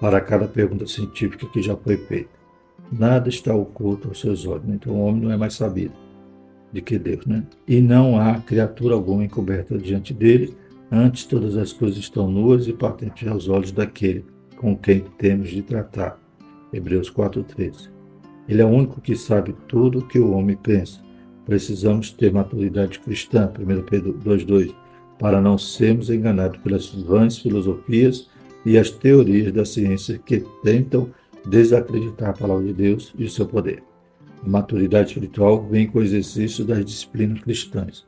para 0.00 0.20
cada 0.20 0.46
pergunta 0.46 0.86
científica 0.86 1.46
que 1.46 1.60
já 1.60 1.76
foi 1.76 1.96
feita. 1.96 2.30
Nada 2.90 3.28
está 3.28 3.54
oculto 3.54 4.08
aos 4.08 4.20
seus 4.20 4.46
olhos. 4.46 4.64
Né? 4.64 4.76
Então 4.76 4.94
o 4.94 5.04
homem 5.04 5.22
não 5.22 5.30
é 5.30 5.36
mais 5.36 5.54
sabido 5.54 5.92
de 6.72 6.80
que 6.80 6.98
Deus, 6.98 7.26
né? 7.26 7.44
E 7.66 7.80
não 7.80 8.18
há 8.18 8.40
criatura 8.40 8.94
alguma 8.94 9.24
encoberta 9.24 9.76
diante 9.76 10.14
dele. 10.14 10.56
Antes 10.90 11.24
todas 11.24 11.56
as 11.56 11.72
coisas 11.72 11.98
estão 11.98 12.30
nuas 12.30 12.66
e 12.66 12.72
patentes 12.72 13.28
aos 13.28 13.48
olhos 13.48 13.72
daquele 13.72 14.24
com 14.56 14.76
quem 14.76 15.00
temos 15.18 15.50
de 15.50 15.62
tratar. 15.62 16.18
Hebreus 16.72 17.10
4:13. 17.10 17.90
Ele 18.48 18.62
é 18.62 18.64
o 18.64 18.68
único 18.68 19.00
que 19.00 19.14
sabe 19.14 19.54
tudo 19.68 20.00
o 20.00 20.06
que 20.06 20.18
o 20.18 20.32
homem 20.32 20.56
pensa. 20.56 21.00
Precisamos 21.44 22.10
ter 22.10 22.32
maturidade 22.32 22.98
cristã. 22.98 23.50
1 23.58 23.82
Pedro 23.82 24.12
2:2 24.12 24.74
para 25.18 25.40
não 25.40 25.58
sermos 25.58 26.08
enganados 26.08 26.58
pelas 26.60 26.88
vãs 26.88 27.38
filosofias 27.38 28.28
e 28.64 28.78
as 28.78 28.90
teorias 28.90 29.52
da 29.52 29.66
ciência 29.66 30.18
que 30.18 30.44
tentam 30.62 31.10
desacreditar 31.46 32.30
a 32.30 32.32
palavra 32.32 32.64
de 32.64 32.72
Deus 32.72 33.12
e 33.18 33.24
o 33.24 33.30
seu 33.30 33.46
poder. 33.46 33.82
Maturidade 34.42 35.08
espiritual 35.08 35.66
vem 35.68 35.86
com 35.86 35.98
o 35.98 36.02
exercício 36.02 36.64
das 36.64 36.84
disciplinas 36.84 37.40
cristãs. 37.40 38.06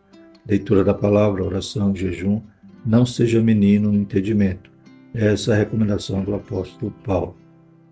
Leitura 0.48 0.82
da 0.82 0.94
palavra, 0.94 1.44
oração, 1.44 1.94
jejum. 1.94 2.40
Não 2.84 3.04
seja 3.04 3.42
menino 3.42 3.92
no 3.92 3.98
entendimento. 3.98 4.70
Essa 5.14 5.52
é 5.52 5.54
a 5.54 5.58
recomendação 5.58 6.24
do 6.24 6.34
apóstolo 6.34 6.92
Paulo. 7.04 7.36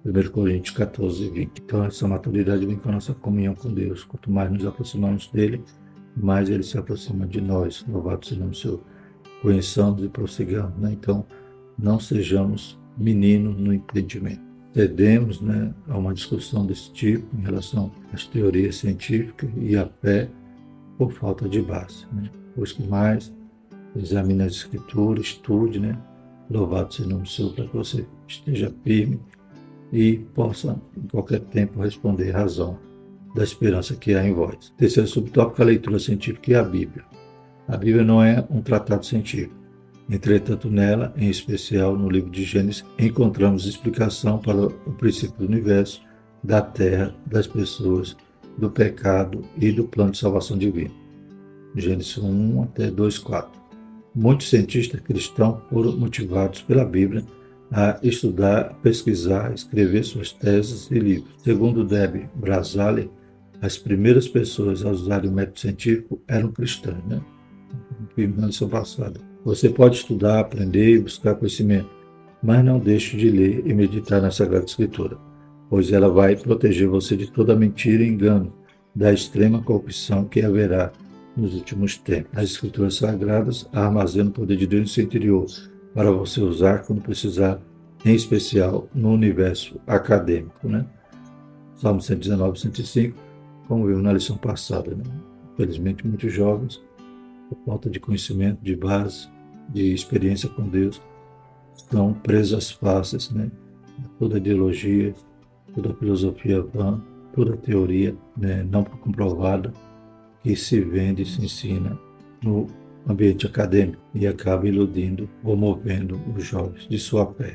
1 0.05 0.31
Coríntios 0.31 0.77
14, 0.77 1.29
20. 1.29 1.63
Então, 1.63 1.85
essa 1.85 2.09
maturidade 2.09 2.65
vem 2.65 2.77
com 2.77 2.89
a 2.89 2.93
nossa 2.93 3.15
comunhão 3.15 3.55
com 3.55 3.73
Deus. 3.73 4.05
Quanto 4.05 4.31
mais 4.31 4.51
nos 4.51 4.65
aproximamos 4.65 5.29
dele, 5.29 5.63
mais 6.17 6.49
ele 6.49 6.63
se 6.63 6.79
aproxima 6.79 7.27
de 7.27 7.41
nós. 7.41 7.85
Louvado 7.89 8.27
seja 8.27 8.45
o 8.45 8.55
Senhor 8.55 8.81
conheçamos 9.43 10.03
e 10.05 10.09
prossigamos. 10.09 10.77
Né? 10.79 10.93
Então, 10.93 11.25
não 11.79 11.99
sejamos 11.99 12.79
meninos 12.97 13.57
no 13.57 13.73
entendimento. 13.73 14.43
Cedemos 14.73 15.41
né, 15.41 15.75
a 15.89 15.99
uma 15.99 16.15
discussão 16.15 16.65
desse 16.65 16.93
tipo 16.93 17.37
em 17.37 17.43
relação 17.43 17.91
às 18.13 18.25
teorias 18.25 18.77
científicas 18.77 19.51
e 19.57 19.77
à 19.77 19.87
fé 20.01 20.31
por 20.97 21.13
falta 21.13 21.49
de 21.49 21.61
base. 21.61 22.07
Né? 22.13 22.31
Busque 22.57 22.87
mais, 22.87 23.35
examine 23.97 24.43
as 24.43 24.53
escrituras, 24.53 25.27
estude, 25.27 25.81
né? 25.81 25.99
louvado 26.49 26.93
seja 26.93 27.17
o 27.17 27.27
Senhor, 27.27 27.53
para 27.55 27.67
que 27.67 27.77
você 27.77 28.07
esteja 28.29 28.73
firme 28.85 29.21
e 29.93 30.19
possa, 30.35 30.81
em 30.97 31.09
qualquer 31.09 31.41
tempo, 31.41 31.81
responder 31.81 32.31
razão 32.31 32.79
da 33.35 33.43
esperança 33.43 33.95
que 33.95 34.15
há 34.15 34.27
em 34.27 34.33
vós. 34.33 34.73
Terceiro 34.77 35.09
subtópico, 35.09 35.63
a 35.63 35.65
leitura 35.65 35.99
científica 35.99 36.51
e 36.51 36.55
a 36.55 36.63
Bíblia. 36.63 37.05
A 37.69 37.77
Bíblia 37.77 38.05
não 38.05 38.23
é 38.23 38.45
um 38.51 38.61
tratado 38.61 39.07
científico. 39.07 39.55
Entretanto, 40.11 40.69
nela, 40.69 41.15
em 41.17 41.29
especial 41.29 41.97
no 41.97 42.11
livro 42.11 42.31
de 42.31 42.43
Gênesis, 42.43 42.85
encontramos 42.99 43.67
explicação 43.67 44.39
para 44.39 44.67
o 44.67 44.93
princípio 44.99 45.39
do 45.39 45.47
universo, 45.47 46.03
da 46.43 46.61
terra, 46.61 47.15
das 47.25 47.47
pessoas, 47.47 48.17
do 48.59 48.71
pecado 48.71 49.45
e 49.57 49.71
do 49.71 49.85
plano 49.85 50.11
de 50.11 50.19
salvação 50.19 50.59
divino. 50.59 50.95
Gênesis 51.77 52.19
1 52.19 52.63
até 52.65 52.91
2:4. 52.91 53.49
Muitos 54.13 54.51
cientistas 54.51 55.01
cristãos 55.01 55.61
foram 55.71 55.97
motivados 55.97 56.63
pela 56.63 56.85
Bíblia 56.85 57.25
a 57.71 57.99
estudar, 58.03 58.75
pesquisar, 58.83 59.53
escrever 59.55 60.05
suas 60.05 60.33
teses 60.33 60.91
e 60.91 60.99
livros. 60.99 61.31
Segundo 61.39 61.85
Deb 61.85 62.29
Brazali, 62.35 63.11
as 63.63 63.79
primeiras 63.79 64.27
pessoas 64.27 64.85
a 64.85 64.91
usarem 64.91 65.31
o 65.31 65.33
método 65.33 65.61
científico 65.61 66.21
eram 66.27 66.51
cristãs, 66.51 67.03
né? 67.07 67.21
Na 68.37 68.47
lição 68.47 68.69
passada. 68.69 69.21
Você 69.45 69.69
pode 69.69 69.97
estudar, 69.97 70.41
aprender 70.41 70.97
e 70.97 71.01
buscar 71.01 71.35
conhecimento, 71.35 71.89
mas 72.43 72.65
não 72.65 72.79
deixe 72.79 73.17
de 73.17 73.31
ler 73.31 73.63
e 73.67 73.73
meditar 73.73 74.21
na 74.21 74.31
Sagrada 74.31 74.67
Escritura, 74.67 75.17
pois 75.69 75.93
ela 75.93 76.11
vai 76.11 76.37
proteger 76.37 76.89
você 76.89 77.17
de 77.17 77.31
toda 77.31 77.57
mentira 77.57 78.03
e 78.03 78.09
engano, 78.09 78.53
da 78.95 79.13
extrema 79.13 79.63
corrupção 79.63 80.25
que 80.25 80.43
haverá 80.43 80.93
nos 81.37 81.55
últimos 81.55 81.97
tempos. 81.97 82.31
As 82.37 82.51
Escrituras 82.51 82.97
Sagradas 82.97 83.69
armazenam 83.73 84.29
o 84.29 84.33
poder 84.33 84.57
de 84.57 84.67
Deus 84.67 84.83
no 84.83 84.89
seu 84.89 85.05
interior 85.05 85.47
para 85.95 86.11
você 86.11 86.41
usar 86.41 86.85
quando 86.85 87.01
precisar, 87.01 87.61
em 88.05 88.15
especial 88.15 88.89
no 88.95 89.11
universo 89.11 89.81
acadêmico. 89.87 90.69
Né? 90.69 90.87
Salmo 91.77 92.01
119, 92.01 92.59
105, 92.59 93.19
como 93.67 93.87
vimos 93.87 94.03
na 94.03 94.13
lição 94.13 94.37
passada. 94.37 94.95
Né? 94.95 95.05
Infelizmente, 95.53 96.07
muitos 96.07 96.33
jovens 96.33 96.81
por 97.49 97.59
falta 97.67 97.91
de 97.91 97.99
conhecimento, 97.99 98.63
de 98.63 98.77
base, 98.77 99.29
de 99.69 99.93
experiência 99.93 100.49
com 100.49 100.69
Deus, 100.69 101.03
estão 101.75 102.13
presas 102.13 102.71
fáceis, 102.71 103.31
né? 103.31 103.51
Toda 104.19 104.39
ideologia, 104.39 105.15
toda 105.75 105.95
filosofia 105.95 106.63
vã, 106.63 107.03
toda 107.35 107.57
teoria 107.57 108.15
né, 108.37 108.63
não 108.63 108.85
comprovada 108.85 109.73
que 110.43 110.55
se 110.57 110.81
vende 110.81 111.23
e 111.23 111.27
se 111.27 111.45
ensina 111.45 111.99
no 112.43 112.67
ambiente 113.09 113.47
acadêmico 113.47 114.03
e 114.15 114.27
acaba 114.27 114.69
iludindo 114.69 115.29
ou 115.43 115.57
movendo 115.57 116.21
os 116.37 116.45
jovens 116.45 116.87
de 116.89 116.99
sua 116.99 117.27
fé. 117.35 117.55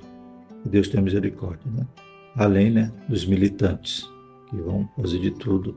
Que 0.63 0.69
Deus 0.69 0.87
tenha 0.87 1.03
misericórdia, 1.03 1.69
né? 1.71 1.85
Além 2.35 2.71
né, 2.71 2.91
dos 3.07 3.25
militantes 3.25 4.09
que 4.49 4.57
vão 4.57 4.89
fazer 4.97 5.19
de 5.19 5.31
tudo 5.31 5.75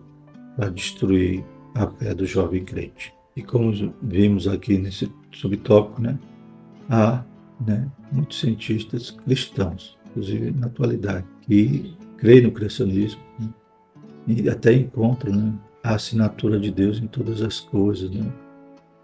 para 0.56 0.70
destruir 0.70 1.44
a 1.74 1.86
fé 1.86 2.14
do 2.14 2.26
jovem 2.26 2.64
crente. 2.64 3.12
E 3.36 3.42
como 3.42 3.72
vimos 4.02 4.48
aqui 4.48 4.76
nesse 4.78 5.08
subtópico, 5.30 6.02
né, 6.02 6.18
há 6.90 7.22
né, 7.64 7.88
muitos 8.10 8.40
cientistas 8.40 9.12
cristãos, 9.12 9.96
inclusive 10.10 10.50
na 10.50 10.66
atualidade, 10.66 11.24
que 11.42 11.94
creem 12.16 12.42
no 12.42 12.50
criacionismo 12.50 13.20
né, 13.38 13.48
e 14.26 14.48
até 14.48 14.72
encontram 14.72 15.32
né, 15.32 15.54
a 15.84 15.94
assinatura 15.94 16.58
de 16.58 16.70
Deus 16.72 16.98
em 16.98 17.06
todas 17.06 17.40
as 17.40 17.60
coisas. 17.60 18.10
Né. 18.10 18.28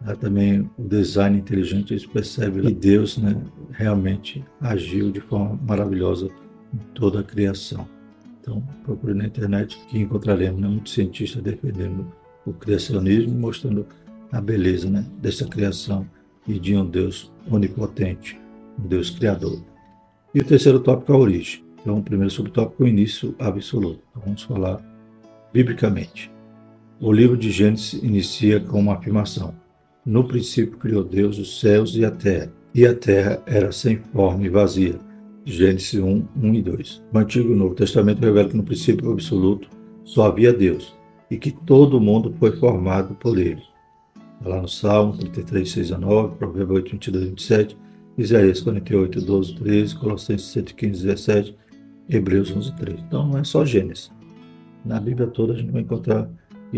Há 0.02 0.14
também 0.14 0.70
o 0.76 0.82
design 0.82 1.38
inteligente, 1.38 1.92
eles 1.92 2.06
percebem 2.06 2.62
que 2.62 2.74
Deus 2.74 3.16
né, 3.16 3.34
realmente 3.70 4.44
agiu 4.60 5.10
de 5.10 5.20
forma 5.20 5.58
maravilhosa 5.66 6.28
em 6.72 6.78
toda 6.94 7.20
a 7.20 7.22
criação. 7.22 7.86
Então, 8.40 8.62
procure 8.84 9.14
na 9.14 9.24
internet 9.24 9.78
que 9.88 9.98
encontraremos 9.98 10.60
né, 10.60 10.68
muitos 10.68 10.92
cientistas 10.92 11.42
defendendo 11.42 12.06
o 12.44 12.52
criacionismo, 12.52 13.34
mostrando 13.34 13.86
a 14.30 14.40
beleza 14.40 14.90
né, 14.90 15.06
dessa 15.22 15.46
criação 15.46 16.06
e 16.46 16.58
de 16.58 16.76
um 16.76 16.84
Deus 16.84 17.32
onipotente, 17.50 18.38
um 18.78 18.86
Deus 18.86 19.08
criador. 19.08 19.62
E 20.34 20.40
o 20.40 20.44
terceiro 20.44 20.80
tópico 20.80 21.12
é 21.12 21.14
a 21.14 21.18
origem. 21.18 21.64
Então, 21.80 21.98
o 21.98 22.02
primeiro 22.02 22.30
subtópico 22.30 22.82
é 22.82 22.86
o 22.86 22.88
início 22.88 23.34
absoluto. 23.38 24.00
Então, 24.10 24.22
vamos 24.24 24.42
falar 24.42 24.82
biblicamente. 25.52 26.30
O 27.00 27.12
livro 27.12 27.36
de 27.36 27.50
Gênesis 27.50 28.02
inicia 28.02 28.60
com 28.60 28.80
uma 28.80 28.94
afirmação: 28.94 29.54
No 30.06 30.24
princípio 30.24 30.76
criou 30.76 31.02
Deus 31.02 31.38
os 31.38 31.58
céus 31.60 31.96
e 31.96 32.04
a 32.04 32.10
terra, 32.10 32.52
e 32.74 32.86
a 32.86 32.94
terra 32.94 33.42
era 33.46 33.72
sem 33.72 33.96
forma 33.96 34.44
e 34.44 34.50
vazia. 34.50 34.98
Gênesis 35.46 35.94
1, 35.94 36.26
1 36.36 36.54
e 36.54 36.62
2. 36.62 37.02
O 37.12 37.18
Antigo 37.18 37.52
e 37.52 37.56
Novo 37.56 37.74
Testamento 37.74 38.20
revela 38.20 38.48
que 38.48 38.56
no 38.56 38.62
princípio 38.62 39.10
absoluto 39.10 39.68
só 40.04 40.26
havia 40.26 40.52
Deus 40.52 40.94
e 41.30 41.38
que 41.38 41.50
todo 41.50 41.96
o 41.96 42.00
mundo 42.00 42.34
foi 42.38 42.52
formado 42.56 43.14
por 43.14 43.38
ele. 43.38 43.62
Está 44.38 44.48
lá 44.48 44.60
no 44.60 44.68
Salmo 44.68 45.16
33, 45.16 45.70
6 45.70 45.92
a 45.92 45.98
9, 45.98 46.36
Provérbio 46.36 46.74
8, 46.76 46.90
22 46.92 47.24
27, 47.30 47.78
Isaías 48.18 48.60
48, 48.60 49.20
12, 49.22 49.54
13, 49.54 49.96
Colossenses 49.96 50.46
115, 50.48 51.02
17, 51.02 51.56
Hebreus 52.10 52.54
11, 52.54 52.74
13. 52.76 52.98
Então 53.06 53.26
não 53.26 53.38
é 53.38 53.44
só 53.44 53.64
Gênesis. 53.64 54.10
Na 54.84 55.00
Bíblia 55.00 55.28
toda 55.28 55.54
a 55.54 55.56
gente 55.56 55.70
vai 55.70 55.80
encontrar 55.80 56.28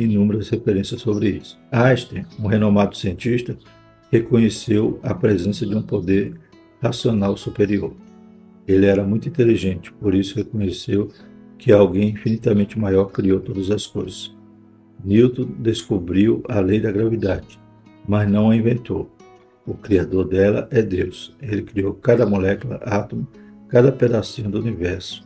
inúmeras 0.05 0.49
referências 0.49 1.01
sobre 1.01 1.31
isso. 1.31 1.59
Einstein, 1.71 2.25
um 2.39 2.47
renomado 2.47 2.97
cientista, 2.97 3.57
reconheceu 4.11 5.01
a 5.03 5.15
presença 5.15 5.67
de 5.67 5.75
um 5.75 5.83
poder 5.83 6.35
racional 6.81 7.37
superior. 7.37 7.95
Ele 8.67 8.87
era 8.87 9.05
muito 9.05 9.29
inteligente, 9.29 9.93
por 9.93 10.15
isso 10.15 10.37
reconheceu 10.37 11.09
que 11.59 11.73
alguém 11.73 12.11
infinitamente 12.11 12.79
maior 12.79 13.07
criou 13.07 13.41
todas 13.41 13.71
as 13.71 13.87
coisas. 13.87 14.35
Newton 15.05 15.49
descobriu 15.59 16.43
a 16.49 16.61
lei 16.61 16.81
da 16.81 16.91
gravidade, 16.91 17.59
mas 18.07 18.29
não 18.29 18.51
a 18.51 18.57
inventou. 18.57 19.11
O 19.67 19.75
criador 19.75 20.29
dela 20.29 20.69
é 20.71 20.81
Deus. 20.83 21.37
Ele 21.41 21.63
criou 21.63 21.95
cada 21.95 22.25
molécula, 22.25 22.77
átomo, 22.77 23.27
cada 23.69 23.91
pedacinho 23.91 24.51
do 24.51 24.61
universo, 24.61 25.26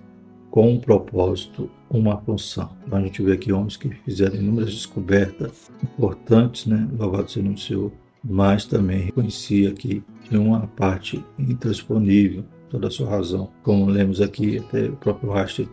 com 0.50 0.72
um 0.72 0.80
propósito, 0.80 1.70
uma 1.88 2.18
função. 2.18 2.70
Então 2.86 2.98
a 2.98 3.02
gente 3.02 3.22
vê 3.22 3.32
aqui 3.32 3.52
homens 3.52 3.76
que 3.76 3.88
fizeram 3.88 4.36
inúmeras 4.36 4.72
descobertas 4.72 5.70
importantes, 5.82 6.66
né? 6.66 6.88
Louvado 6.98 7.30
seja 7.30 7.48
o 7.48 7.58
Senhor, 7.58 7.92
mas 8.22 8.64
também 8.64 9.00
reconhecia 9.00 9.72
que 9.72 10.02
tinha 10.24 10.40
uma 10.40 10.66
parte 10.66 11.24
intransponível, 11.38 12.44
toda 12.68 12.88
a 12.88 12.90
sua 12.90 13.08
razão. 13.08 13.50
Como 13.62 13.86
lemos 13.86 14.20
aqui, 14.20 14.58
até 14.58 14.86
o 14.86 14.96
próprio 14.96 15.32
Einstein 15.32 15.68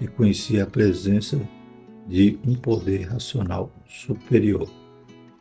reconhecia 0.00 0.64
a 0.64 0.66
presença 0.66 1.40
de 2.08 2.38
um 2.46 2.54
poder 2.54 3.08
racional 3.08 3.70
superior. 3.86 4.68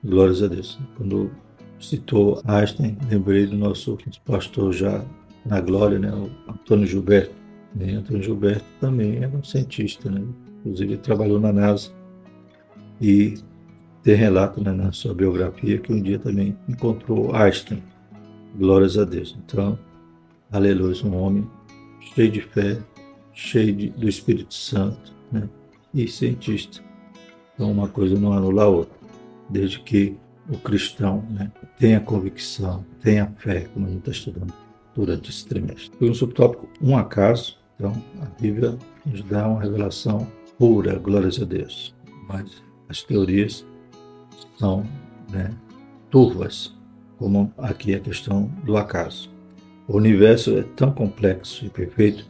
Glórias 0.04 0.44
a 0.44 0.48
Deus. 0.48 0.80
Quando 0.98 1.32
citou 1.80 2.42
Einstein, 2.46 2.98
lembrei 3.10 3.46
do 3.48 3.58
nosso 3.58 3.98
pastor 4.26 4.72
já 4.72 5.04
na 5.46 5.60
glória, 5.60 5.98
né, 5.98 6.12
o 6.14 6.30
Antônio 6.52 6.86
Gilberto. 6.86 7.41
Né? 7.76 7.94
Antônio 7.94 8.24
Gilberto 8.24 8.66
também 8.80 9.18
era 9.18 9.30
um 9.30 9.44
cientista, 9.44 10.10
né? 10.10 10.22
inclusive 10.60 10.98
trabalhou 10.98 11.40
na 11.40 11.52
NASA 11.52 11.92
e 13.00 13.36
tem 14.04 14.16
relato 14.16 14.64
né, 14.64 14.72
na 14.72 14.92
sua 14.92 15.14
biografia 15.14 15.78
que 15.78 15.94
um 15.94 16.02
dia 16.02 16.20
também 16.20 16.58
encontrou 16.68 17.36
Einstein. 17.36 17.84
Glórias 18.56 18.98
a 18.98 19.06
Deus. 19.06 19.38
Então, 19.46 19.78
aleluia, 20.52 20.96
um 21.06 21.16
homem 21.16 21.48
cheio 22.14 22.32
de 22.32 22.42
fé, 22.42 22.80
cheio 23.34 23.74
de, 23.74 23.90
do 23.90 24.10
Espírito 24.10 24.54
Santo, 24.54 25.14
né? 25.32 25.48
e 25.94 26.08
cientista. 26.08 26.82
Então, 27.54 27.72
uma 27.72 27.88
coisa 27.88 28.20
não 28.20 28.34
anula 28.34 28.64
a 28.64 28.68
outra, 28.68 28.98
desde 29.50 29.80
que 29.80 30.18
o 30.50 30.58
cristão 30.58 31.24
né, 31.30 31.52
tenha 31.78 32.00
convicção, 32.00 32.86
tenha 33.02 33.32
fé, 33.38 33.68
como 33.74 33.86
a 33.86 33.90
gente 33.90 34.00
está 34.00 34.12
estudando 34.12 34.54
durante 34.96 35.30
esse 35.30 35.46
trimestre. 35.46 35.92
Foi 35.98 36.10
um 36.10 36.14
subtópico, 36.14 36.68
um 36.82 36.98
acaso. 36.98 37.58
Então, 37.82 37.94
a 38.22 38.26
Bíblia 38.40 38.78
nos 39.04 39.24
dá 39.24 39.48
uma 39.48 39.60
revelação 39.60 40.28
pura, 40.56 41.00
glórias 41.00 41.42
a 41.42 41.46
Deus. 41.46 41.96
Mas 42.30 42.62
as 42.88 43.02
teorias 43.02 43.66
são 44.60 44.86
né, 45.32 45.50
turvas, 46.12 46.78
como 47.18 47.52
aqui 47.58 47.96
a 47.96 48.00
questão 48.00 48.52
do 48.64 48.78
acaso. 48.78 49.32
O 49.88 49.98
universo 49.98 50.56
é 50.60 50.62
tão 50.76 50.92
complexo 50.92 51.66
e 51.66 51.70
perfeito 51.70 52.30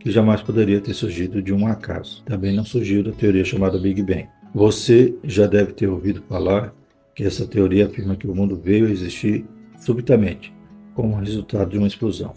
que 0.00 0.10
jamais 0.10 0.42
poderia 0.42 0.80
ter 0.80 0.94
surgido 0.94 1.40
de 1.40 1.52
um 1.52 1.68
acaso. 1.68 2.24
Também 2.24 2.52
não 2.52 2.64
surgiu 2.64 3.04
da 3.04 3.12
teoria 3.12 3.44
chamada 3.44 3.78
Big 3.78 4.02
Bang. 4.02 4.26
Você 4.52 5.14
já 5.22 5.46
deve 5.46 5.74
ter 5.74 5.86
ouvido 5.86 6.24
falar 6.28 6.74
que 7.14 7.22
essa 7.22 7.46
teoria 7.46 7.86
afirma 7.86 8.16
que 8.16 8.26
o 8.26 8.34
mundo 8.34 8.60
veio 8.60 8.88
a 8.88 8.90
existir 8.90 9.46
subitamente, 9.78 10.52
como 10.92 11.14
resultado 11.14 11.70
de 11.70 11.78
uma 11.78 11.86
explosão. 11.86 12.34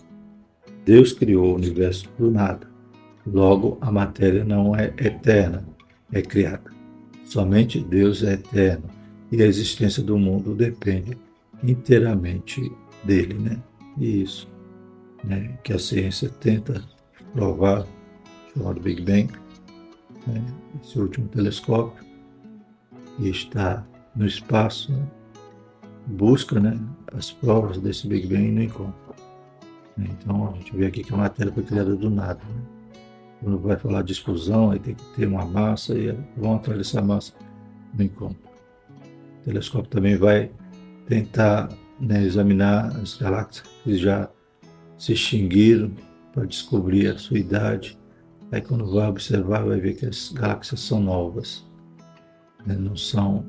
Deus 0.86 1.14
criou 1.14 1.52
o 1.52 1.56
universo 1.56 2.10
do 2.18 2.32
nada. 2.32 2.70
Logo, 3.26 3.78
a 3.82 3.92
matéria 3.92 4.44
não 4.44 4.76
é 4.76 4.94
eterna, 4.98 5.64
é 6.12 6.22
criada. 6.22 6.72
Somente 7.26 7.80
Deus 7.80 8.24
é 8.24 8.34
eterno 8.34 8.86
e 9.32 9.42
a 9.42 9.46
existência 9.46 10.02
do 10.02 10.18
mundo 10.18 10.56
depende 10.56 11.18
inteiramente 11.64 12.72
dele, 13.04 13.36
né? 13.36 13.62
E 13.98 14.24
isso, 14.24 14.48
né? 15.24 15.58
Que 15.64 15.74
a 15.74 15.80
ciência 15.80 16.30
tenta 16.30 16.84
provar, 17.34 17.86
chamado 18.54 18.82
Big 18.82 19.02
Bang, 19.02 19.32
né, 20.28 20.44
esse 20.84 21.00
último 21.00 21.28
telescópio, 21.28 22.04
e 23.20 23.30
está 23.30 23.86
no 24.16 24.26
espaço, 24.26 24.92
né, 24.92 25.08
busca 26.08 26.60
né, 26.60 26.78
as 27.14 27.32
provas 27.32 27.78
desse 27.78 28.08
Big 28.08 28.28
Bang 28.28 28.48
e 28.48 28.52
não 28.52 28.62
encontra. 28.64 29.01
Então 29.98 30.50
a 30.50 30.58
gente 30.58 30.76
vê 30.76 30.88
aqui 30.88 31.04
que 31.04 31.14
a 31.14 31.18
matéria 31.18 31.52
foi 31.52 31.64
criada 31.64 31.96
do 31.96 32.10
nada. 32.10 32.40
Né? 32.44 32.62
Quando 33.42 33.60
vai 33.60 33.78
falar 33.78 34.04
de 34.04 34.12
explosão, 34.12 34.72
aí 34.72 34.80
tem 34.80 34.96
que 34.96 35.04
ter 35.16 35.28
uma 35.28 35.46
massa 35.46 35.98
e 35.98 36.16
vão 36.38 36.56
atrás 36.56 36.78
dessa 36.78 37.02
massa, 37.02 37.34
não 37.94 38.06
encontra. 38.06 38.52
O 39.42 39.46
telescópio 39.46 39.90
também 39.90 40.16
vai 40.16 40.52
tentar 41.08 41.70
né, 42.00 42.24
examinar 42.24 42.96
as 42.98 43.18
galáxias 43.18 43.68
que 43.84 43.96
já 43.96 44.30
se 44.98 45.14
extinguiram 45.14 45.92
para 46.32 46.46
descobrir 46.46 47.08
a 47.08 47.18
sua 47.18 47.40
idade. 47.40 48.00
Aí 48.52 48.62
quando 48.62 48.92
vai 48.92 49.08
observar, 49.10 49.66
vai 49.66 49.80
ver 49.80 49.96
que 49.96 50.06
as 50.06 50.32
galáxias 50.32 50.80
são 50.82 51.00
novas. 51.00 51.66
Né? 52.66 52.76
Não 52.76 52.96
são 52.96 53.46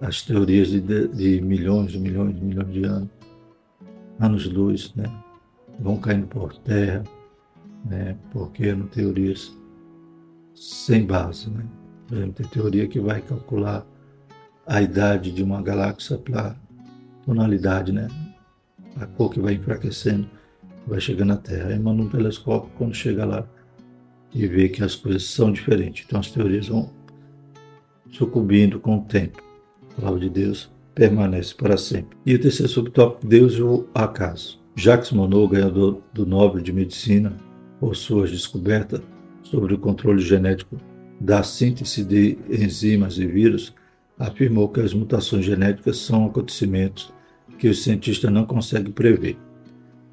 as 0.00 0.22
teorias 0.22 0.68
de, 0.68 0.80
de, 0.80 1.40
milhões, 1.42 1.92
de 1.92 1.98
milhões, 1.98 2.34
de 2.34 2.42
milhões 2.42 2.72
de 2.72 2.84
anos, 2.84 3.10
anos-luz, 4.18 4.94
né? 4.94 5.04
Vão 5.78 5.96
caindo 5.96 6.26
por 6.26 6.56
terra, 6.58 7.04
né? 7.84 8.16
porque 8.32 8.66
eram 8.66 8.86
teorias 8.86 9.52
sem 10.54 11.06
base. 11.06 11.50
Né? 11.50 11.64
Por 12.06 12.16
exemplo, 12.16 12.34
tem 12.34 12.46
teoria 12.46 12.88
que 12.88 13.00
vai 13.00 13.20
calcular 13.20 13.86
a 14.66 14.82
idade 14.82 15.32
de 15.32 15.42
uma 15.42 15.62
galáxia 15.62 16.18
pela 16.18 16.56
tonalidade, 17.24 17.92
né? 17.92 18.08
a 18.96 19.06
cor 19.06 19.30
que 19.30 19.40
vai 19.40 19.54
enfraquecendo, 19.54 20.28
vai 20.86 21.00
chegando 21.00 21.32
à 21.32 21.36
Terra. 21.36 21.70
Aí 21.70 21.78
manda 21.78 22.02
um 22.02 22.08
telescópio, 22.08 22.70
quando 22.76 22.94
chega 22.94 23.24
lá 23.24 23.46
e 24.34 24.46
vê 24.46 24.68
que 24.68 24.82
as 24.82 24.94
coisas 24.94 25.24
são 25.24 25.52
diferentes. 25.52 26.04
Então 26.06 26.20
as 26.20 26.30
teorias 26.30 26.68
vão 26.68 26.90
sucumbindo 28.10 28.78
com 28.80 28.98
o 28.98 29.04
tempo. 29.04 29.42
A 29.92 30.00
palavra 30.00 30.20
de 30.20 30.30
Deus 30.30 30.70
permanece 30.94 31.54
para 31.54 31.76
sempre. 31.76 32.16
E 32.26 32.34
o 32.34 32.40
terceiro 32.40 32.70
subtópico, 32.70 33.26
Deus 33.26 33.54
e 33.54 33.62
o 33.62 33.88
acaso. 33.94 34.59
Jacques 34.74 35.10
Monod, 35.12 35.52
ganhador 35.52 36.00
do 36.12 36.24
Nobel 36.24 36.62
de 36.62 36.72
Medicina, 36.72 37.36
por 37.78 37.96
suas 37.96 38.30
descobertas 38.30 39.00
sobre 39.42 39.74
o 39.74 39.78
controle 39.78 40.20
genético 40.20 40.76
da 41.20 41.42
síntese 41.42 42.04
de 42.04 42.38
enzimas 42.48 43.18
e 43.18 43.26
vírus, 43.26 43.74
afirmou 44.18 44.68
que 44.68 44.80
as 44.80 44.94
mutações 44.94 45.44
genéticas 45.44 45.98
são 45.98 46.26
acontecimentos 46.26 47.12
que 47.58 47.68
o 47.68 47.74
cientista 47.74 48.30
não 48.30 48.46
consegue 48.46 48.90
prever. 48.90 49.36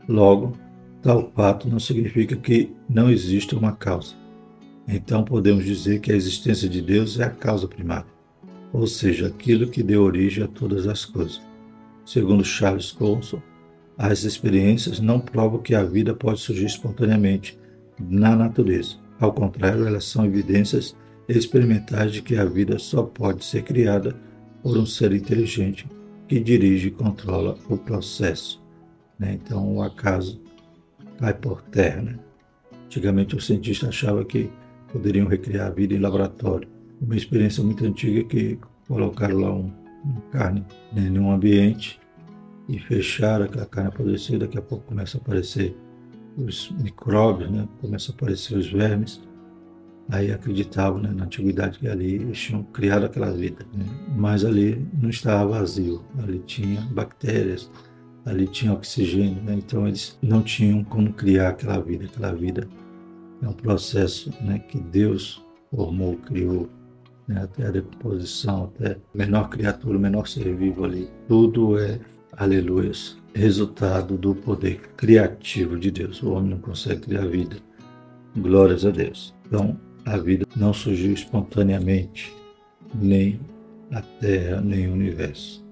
Logo, 0.08 0.54
tal 1.02 1.32
fato 1.34 1.70
não 1.70 1.80
significa 1.80 2.36
que 2.36 2.74
não 2.90 3.10
exista 3.10 3.56
uma 3.56 3.72
causa. 3.72 4.16
Então 4.88 5.24
podemos 5.24 5.64
dizer 5.64 6.00
que 6.00 6.12
a 6.12 6.16
existência 6.16 6.68
de 6.68 6.82
Deus 6.82 7.20
é 7.20 7.24
a 7.24 7.30
causa 7.30 7.68
primária, 7.68 8.08
ou 8.74 8.88
seja, 8.88 9.28
aquilo 9.28 9.68
que 9.68 9.84
deu 9.84 10.04
origem 10.04 10.44
a 10.44 10.48
todas 10.48 10.88
as 10.88 11.06
coisas. 11.06 11.42
Segundo 12.06 12.44
Charles 12.44 12.92
Colson, 12.92 13.42
as 13.98 14.24
experiências 14.24 15.00
não 15.00 15.20
provam 15.20 15.60
que 15.60 15.74
a 15.74 15.84
vida 15.84 16.14
pode 16.14 16.40
surgir 16.40 16.66
espontaneamente 16.66 17.58
na 18.00 18.36
natureza. 18.36 18.96
Ao 19.20 19.34
contrário, 19.34 19.88
elas 19.88 20.06
são 20.06 20.26
evidências 20.26 20.96
experimentais 21.28 22.12
de 22.14 22.22
que 22.22 22.36
a 22.36 22.46
vida 22.46 22.78
só 22.78 23.02
pode 23.02 23.44
ser 23.44 23.64
criada 23.64 24.16
por 24.62 24.78
um 24.78 24.86
ser 24.86 25.12
inteligente 25.14 25.88
que 26.28 26.40
dirige 26.40 26.90
e 26.90 26.92
controla 26.92 27.58
o 27.68 27.78
processo. 27.78 28.62
Né? 29.18 29.40
Então, 29.42 29.76
o 29.76 29.82
acaso 29.82 30.40
cai 31.18 31.34
por 31.34 31.64
terra. 31.64 32.02
Né? 32.04 32.20
Antigamente, 32.86 33.36
os 33.36 33.48
cientistas 33.48 33.90
achavam 33.90 34.24
que 34.24 34.50
poderiam 34.92 35.28
recriar 35.28 35.68
a 35.68 35.72
vida 35.72 35.96
em 35.96 36.00
laboratório. 36.00 36.68
Uma 37.02 37.16
experiência 37.16 37.64
muito 37.64 37.84
antiga 37.84 38.24
que 38.24 38.60
colocaram 38.88 39.40
lá 39.40 39.54
um, 39.54 39.72
uma 40.04 40.22
carne 40.32 40.64
né, 40.94 41.08
em 41.08 41.18
um 41.18 41.32
ambiente 41.32 42.00
e 42.68 42.80
fecharam 42.80 43.46
aquela 43.46 43.66
carne 43.66 43.90
apodrecida, 43.90 44.40
daqui 44.40 44.58
a 44.58 44.62
pouco 44.62 44.86
começa 44.86 45.18
a 45.18 45.22
aparecer 45.22 45.76
os 46.38 46.70
micróbios, 46.72 47.50
né? 47.50 47.68
começam 47.82 48.14
a 48.14 48.16
aparecer 48.16 48.58
os 48.58 48.72
vermes. 48.72 49.22
Aí 50.10 50.32
acreditavam 50.32 51.02
né, 51.02 51.12
na 51.14 51.26
antiguidade 51.26 51.80
que 51.80 51.88
ali 51.88 52.16
eles 52.16 52.40
tinham 52.40 52.64
criado 52.64 53.06
aquela 53.06 53.32
vida. 53.32 53.66
Né? 53.74 53.86
Mas 54.16 54.46
ali 54.46 54.88
não 55.02 55.10
estava 55.10 55.60
vazio, 55.60 56.06
ali 56.18 56.40
tinha 56.40 56.80
bactérias, 56.92 57.70
ali 58.26 58.48
tinha 58.48 58.72
oxigênio, 58.72 59.42
né? 59.44 59.56
então 59.56 59.88
eles 59.88 60.18
não 60.22 60.42
tinham 60.42 60.84
como 60.84 61.12
criar 61.12 61.50
aquela 61.50 61.80
vida. 61.80 62.06
Aquela 62.06 62.34
vida 62.34 62.68
é 63.42 63.48
um 63.48 63.54
processo 63.54 64.32
né, 64.42 64.60
que 64.60 64.80
Deus 64.80 65.44
formou, 65.70 66.16
criou, 66.18 66.70
né, 67.28 67.44
até 67.44 67.68
a 67.68 67.72
decomposição, 67.72 68.66
até 68.66 68.98
menor 69.14 69.50
criatura, 69.50 70.00
menor 70.00 70.28
ser 70.28 70.56
vivo 70.56 70.86
ali. 70.86 71.10
Tudo 71.28 71.78
é 71.78 72.00
aleluia, 72.38 72.92
resultado 73.34 74.16
do 74.16 74.36
poder 74.36 74.80
criativo 74.96 75.78
de 75.78 75.90
Deus. 75.90 76.22
O 76.22 76.32
homem 76.34 76.52
não 76.52 76.60
consegue 76.60 77.02
criar 77.02 77.26
vida. 77.26 77.58
Glórias 78.36 78.86
a 78.86 78.92
Deus. 78.92 79.34
Então, 79.48 79.78
a 80.06 80.18
vida 80.18 80.46
não 80.56 80.72
surgiu 80.72 81.12
espontaneamente, 81.14 82.32
nem 82.94 83.40
a 83.92 84.02
Terra, 84.02 84.62
nem 84.62 84.88
o 84.88 84.94
universo. 84.94 85.66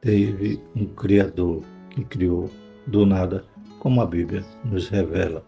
Teve 0.00 0.60
um 0.74 0.84
Criador 0.84 1.62
que 1.90 2.04
criou 2.04 2.50
do 2.86 3.06
nada, 3.06 3.44
como 3.78 4.02
a 4.02 4.06
Bíblia 4.06 4.44
nos 4.64 4.88
revela. 4.88 5.44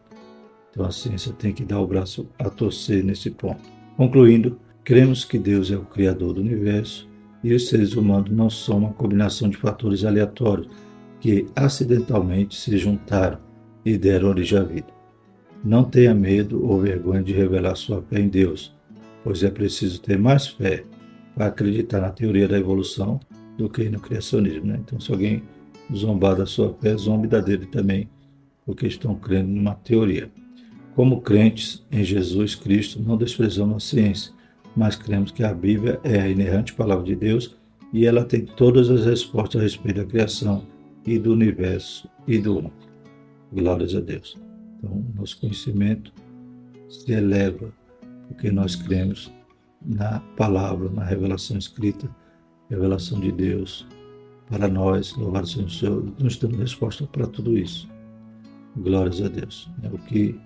Então 0.70 0.86
a 0.86 0.90
ciência 0.90 1.32
tem 1.32 1.52
que 1.52 1.64
dar 1.64 1.80
o 1.80 1.86
braço 1.86 2.26
a 2.38 2.48
torcer 2.48 3.04
nesse 3.04 3.30
ponto. 3.30 3.60
Concluindo, 3.96 4.58
cremos 4.82 5.24
que 5.24 5.38
Deus 5.38 5.70
é 5.70 5.76
o 5.76 5.84
Criador 5.84 6.32
do 6.32 6.40
universo 6.40 7.07
e 7.42 7.54
os 7.54 7.68
seres 7.68 7.94
humanos 7.94 8.30
não 8.30 8.50
são 8.50 8.78
uma 8.78 8.92
combinação 8.92 9.48
de 9.48 9.56
fatores 9.56 10.04
aleatórios 10.04 10.68
que 11.20 11.46
acidentalmente 11.54 12.56
se 12.56 12.76
juntaram 12.76 13.38
e 13.84 13.96
deram 13.96 14.28
origem 14.28 14.58
à 14.58 14.62
vida. 14.62 14.88
Não 15.64 15.84
tenha 15.84 16.14
medo 16.14 16.64
ou 16.64 16.80
vergonha 16.80 17.22
de 17.22 17.32
revelar 17.32 17.74
sua 17.74 18.02
fé 18.02 18.20
em 18.20 18.28
Deus, 18.28 18.74
pois 19.24 19.42
é 19.42 19.50
preciso 19.50 20.00
ter 20.00 20.18
mais 20.18 20.46
fé 20.46 20.84
para 21.34 21.46
acreditar 21.46 22.00
na 22.00 22.10
teoria 22.10 22.48
da 22.48 22.58
evolução 22.58 23.20
do 23.56 23.68
que 23.68 23.88
no 23.88 24.00
criacionismo. 24.00 24.66
Né? 24.66 24.78
Então, 24.84 25.00
se 25.00 25.10
alguém 25.10 25.42
zombar 25.94 26.36
da 26.36 26.46
sua 26.46 26.74
fé, 26.74 26.96
zombe 26.96 27.26
da 27.26 27.40
dele 27.40 27.66
também, 27.66 28.08
porque 28.64 28.86
estão 28.86 29.14
crendo 29.14 29.50
numa 29.50 29.74
teoria. 29.74 30.30
Como 30.94 31.20
crentes 31.20 31.86
em 31.90 32.04
Jesus 32.04 32.54
Cristo, 32.54 33.02
não 33.02 33.16
desprezamos 33.16 33.76
a 33.76 33.80
ciência, 33.80 34.32
mas 34.78 34.94
cremos 34.94 35.32
que 35.32 35.42
a 35.42 35.52
Bíblia 35.52 35.98
é 36.04 36.20
a 36.20 36.28
inerrante 36.28 36.72
palavra 36.72 37.04
de 37.04 37.16
Deus 37.16 37.56
e 37.92 38.06
ela 38.06 38.24
tem 38.24 38.46
todas 38.46 38.88
as 38.88 39.04
respostas 39.04 39.60
a 39.60 39.64
respeito 39.64 39.96
da 39.96 40.04
criação 40.04 40.64
e 41.04 41.18
do 41.18 41.32
universo 41.32 42.08
e 42.28 42.38
do 42.38 42.54
mundo. 42.54 42.72
Glórias 43.52 43.92
a 43.96 44.00
Deus. 44.00 44.38
Então, 44.78 45.04
nosso 45.16 45.40
conhecimento 45.40 46.12
se 46.88 47.10
eleva 47.10 47.72
porque 48.28 48.52
nós 48.52 48.76
cremos 48.76 49.32
na 49.84 50.20
palavra, 50.36 50.88
na 50.90 51.04
revelação 51.04 51.58
escrita, 51.58 52.08
revelação 52.70 53.18
de 53.18 53.32
Deus 53.32 53.84
para 54.48 54.68
nós. 54.68 55.12
Louvado 55.16 55.48
seja 55.48 55.66
o 55.66 55.70
Senhor, 55.70 56.14
nós 56.20 56.36
temos 56.36 56.56
resposta 56.56 57.04
para 57.04 57.26
tudo 57.26 57.58
isso. 57.58 57.88
Glórias 58.76 59.20
a 59.20 59.26
Deus. 59.26 59.68
É 59.82 59.88
o 59.88 59.98
que 59.98 60.38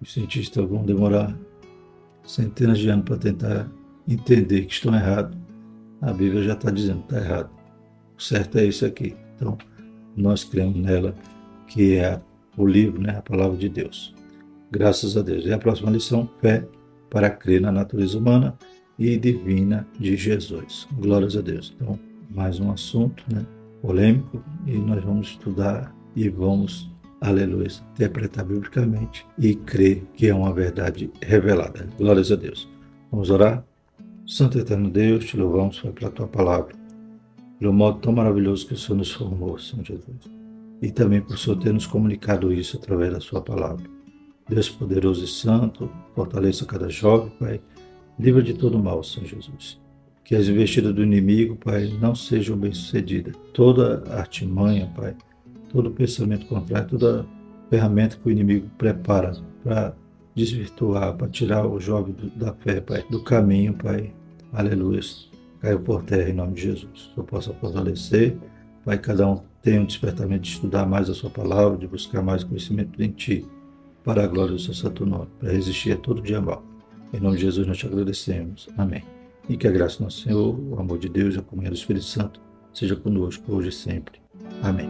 os 0.00 0.12
cientistas 0.12 0.64
vão 0.64 0.84
demorar 0.84 1.36
centenas 2.28 2.78
de 2.78 2.88
anos 2.88 3.04
para 3.04 3.16
tentar 3.16 3.68
entender 4.06 4.66
que 4.66 4.72
estão 4.72 4.94
errados, 4.94 5.36
a 6.00 6.12
Bíblia 6.12 6.42
já 6.42 6.52
está 6.52 6.70
dizendo 6.70 7.02
que 7.02 7.14
está 7.14 7.24
errado. 7.24 7.50
O 8.16 8.22
certo 8.22 8.58
é 8.58 8.64
isso 8.64 8.84
aqui. 8.84 9.16
Então, 9.34 9.56
nós 10.16 10.44
cremos 10.44 10.76
nela, 10.76 11.14
que 11.66 11.96
é 11.96 12.20
o 12.56 12.66
livro, 12.66 13.00
né, 13.00 13.16
a 13.16 13.22
palavra 13.22 13.56
de 13.56 13.68
Deus. 13.68 14.14
Graças 14.70 15.16
a 15.16 15.22
Deus. 15.22 15.44
E 15.46 15.52
a 15.52 15.58
próxima 15.58 15.90
lição, 15.90 16.28
fé 16.40 16.66
para 17.10 17.30
crer 17.30 17.60
na 17.60 17.72
natureza 17.72 18.18
humana 18.18 18.56
e 18.98 19.16
divina 19.16 19.86
de 19.98 20.16
Jesus. 20.16 20.86
Glórias 20.92 21.36
a 21.36 21.40
Deus. 21.40 21.74
Então, 21.76 21.98
mais 22.30 22.60
um 22.60 22.70
assunto 22.70 23.22
né, 23.32 23.46
polêmico 23.80 24.42
e 24.66 24.76
nós 24.76 25.02
vamos 25.02 25.28
estudar 25.28 25.94
e 26.14 26.28
vamos 26.28 26.90
aleluia, 27.20 27.68
interpretar 27.94 28.44
biblicamente 28.44 29.26
e 29.38 29.54
crer 29.54 30.04
que 30.14 30.28
é 30.28 30.34
uma 30.34 30.52
verdade 30.52 31.10
revelada. 31.20 31.88
Glórias 31.98 32.30
a 32.30 32.36
Deus. 32.36 32.68
Vamos 33.10 33.30
orar? 33.30 33.64
Santo 34.26 34.58
Eterno 34.58 34.90
Deus, 34.90 35.24
te 35.24 35.36
louvamos 35.36 35.80
pela 35.80 36.10
tua 36.10 36.28
palavra, 36.28 36.74
pelo 37.58 37.72
modo 37.72 37.98
tão 37.98 38.12
maravilhoso 38.12 38.66
que 38.66 38.74
o 38.74 38.76
Senhor 38.76 38.98
nos 38.98 39.10
formou, 39.10 39.58
Senhor 39.58 39.84
Jesus. 39.84 40.30
E 40.82 40.90
também 40.90 41.20
por 41.20 41.34
o 41.34 41.38
Senhor 41.38 41.56
ter 41.56 41.72
nos 41.72 41.86
comunicado 41.86 42.52
isso 42.52 42.76
através 42.76 43.12
da 43.12 43.20
sua 43.20 43.40
palavra. 43.40 43.84
Deus 44.48 44.68
poderoso 44.68 45.24
e 45.24 45.28
santo, 45.28 45.90
fortaleça 46.14 46.64
cada 46.64 46.88
jovem, 46.88 47.30
Pai. 47.38 47.60
Livra 48.18 48.42
de 48.42 48.54
todo 48.54 48.78
mal, 48.78 49.02
Senhor 49.02 49.26
Jesus. 49.26 49.80
Que 50.24 50.34
as 50.34 50.46
investidas 50.46 50.94
do 50.94 51.02
inimigo, 51.02 51.56
Pai, 51.56 51.88
não 52.00 52.14
sejam 52.14 52.56
bem-sucedidas. 52.56 53.34
Toda 53.52 54.04
artimanha, 54.14 54.92
Pai, 54.94 55.16
todo 55.70 55.90
pensamento 55.90 56.46
contrário, 56.46 56.88
toda 56.88 57.26
ferramenta 57.70 58.16
que 58.16 58.28
o 58.28 58.30
inimigo 58.30 58.68
prepara 58.78 59.32
para 59.62 59.94
desvirtuar, 60.34 61.16
para 61.16 61.28
tirar 61.28 61.66
o 61.66 61.80
jovem 61.80 62.14
da 62.36 62.52
fé, 62.54 62.80
Pai, 62.80 63.04
do 63.10 63.22
caminho, 63.22 63.74
Pai. 63.74 64.12
Aleluia. 64.52 65.00
Caiu 65.60 65.80
por 65.80 66.02
terra 66.04 66.30
em 66.30 66.34
nome 66.34 66.54
de 66.54 66.62
Jesus. 66.62 67.10
Que 67.12 67.18
eu 67.18 67.24
possa 67.24 67.52
fortalecer 67.54 68.38
Pai, 68.88 68.96
cada 68.96 69.28
um 69.28 69.42
tem 69.60 69.78
um 69.78 69.84
despertamento 69.84 70.44
de 70.44 70.48
estudar 70.48 70.86
mais 70.86 71.10
a 71.10 71.14
Sua 71.14 71.28
palavra, 71.28 71.76
de 71.76 71.86
buscar 71.86 72.22
mais 72.22 72.42
conhecimento 72.42 73.02
em 73.02 73.10
Ti, 73.10 73.46
para 74.02 74.24
a 74.24 74.26
glória 74.26 74.52
do 74.52 74.58
Seu 74.58 74.72
Santo 74.72 75.04
Nome, 75.04 75.28
para 75.38 75.52
resistir 75.52 75.92
a 75.92 75.96
todo 75.98 76.22
dia 76.22 76.40
mal. 76.40 76.64
Em 77.12 77.20
nome 77.20 77.36
de 77.36 77.42
Jesus 77.42 77.66
nós 77.66 77.76
te 77.76 77.86
agradecemos. 77.86 78.66
Amém. 78.78 79.04
E 79.46 79.58
que 79.58 79.68
a 79.68 79.70
graça 79.70 79.98
do 79.98 80.04
nosso 80.04 80.22
Senhor, 80.22 80.58
o 80.58 80.80
amor 80.80 80.98
de 80.98 81.10
Deus 81.10 81.34
e 81.34 81.38
a 81.38 81.42
comunhão 81.42 81.70
do 81.70 81.76
Espírito 81.76 82.06
Santo 82.06 82.40
seja 82.72 82.96
conosco 82.96 83.54
hoje 83.54 83.68
e 83.68 83.72
sempre. 83.72 84.22
Amém. 84.62 84.88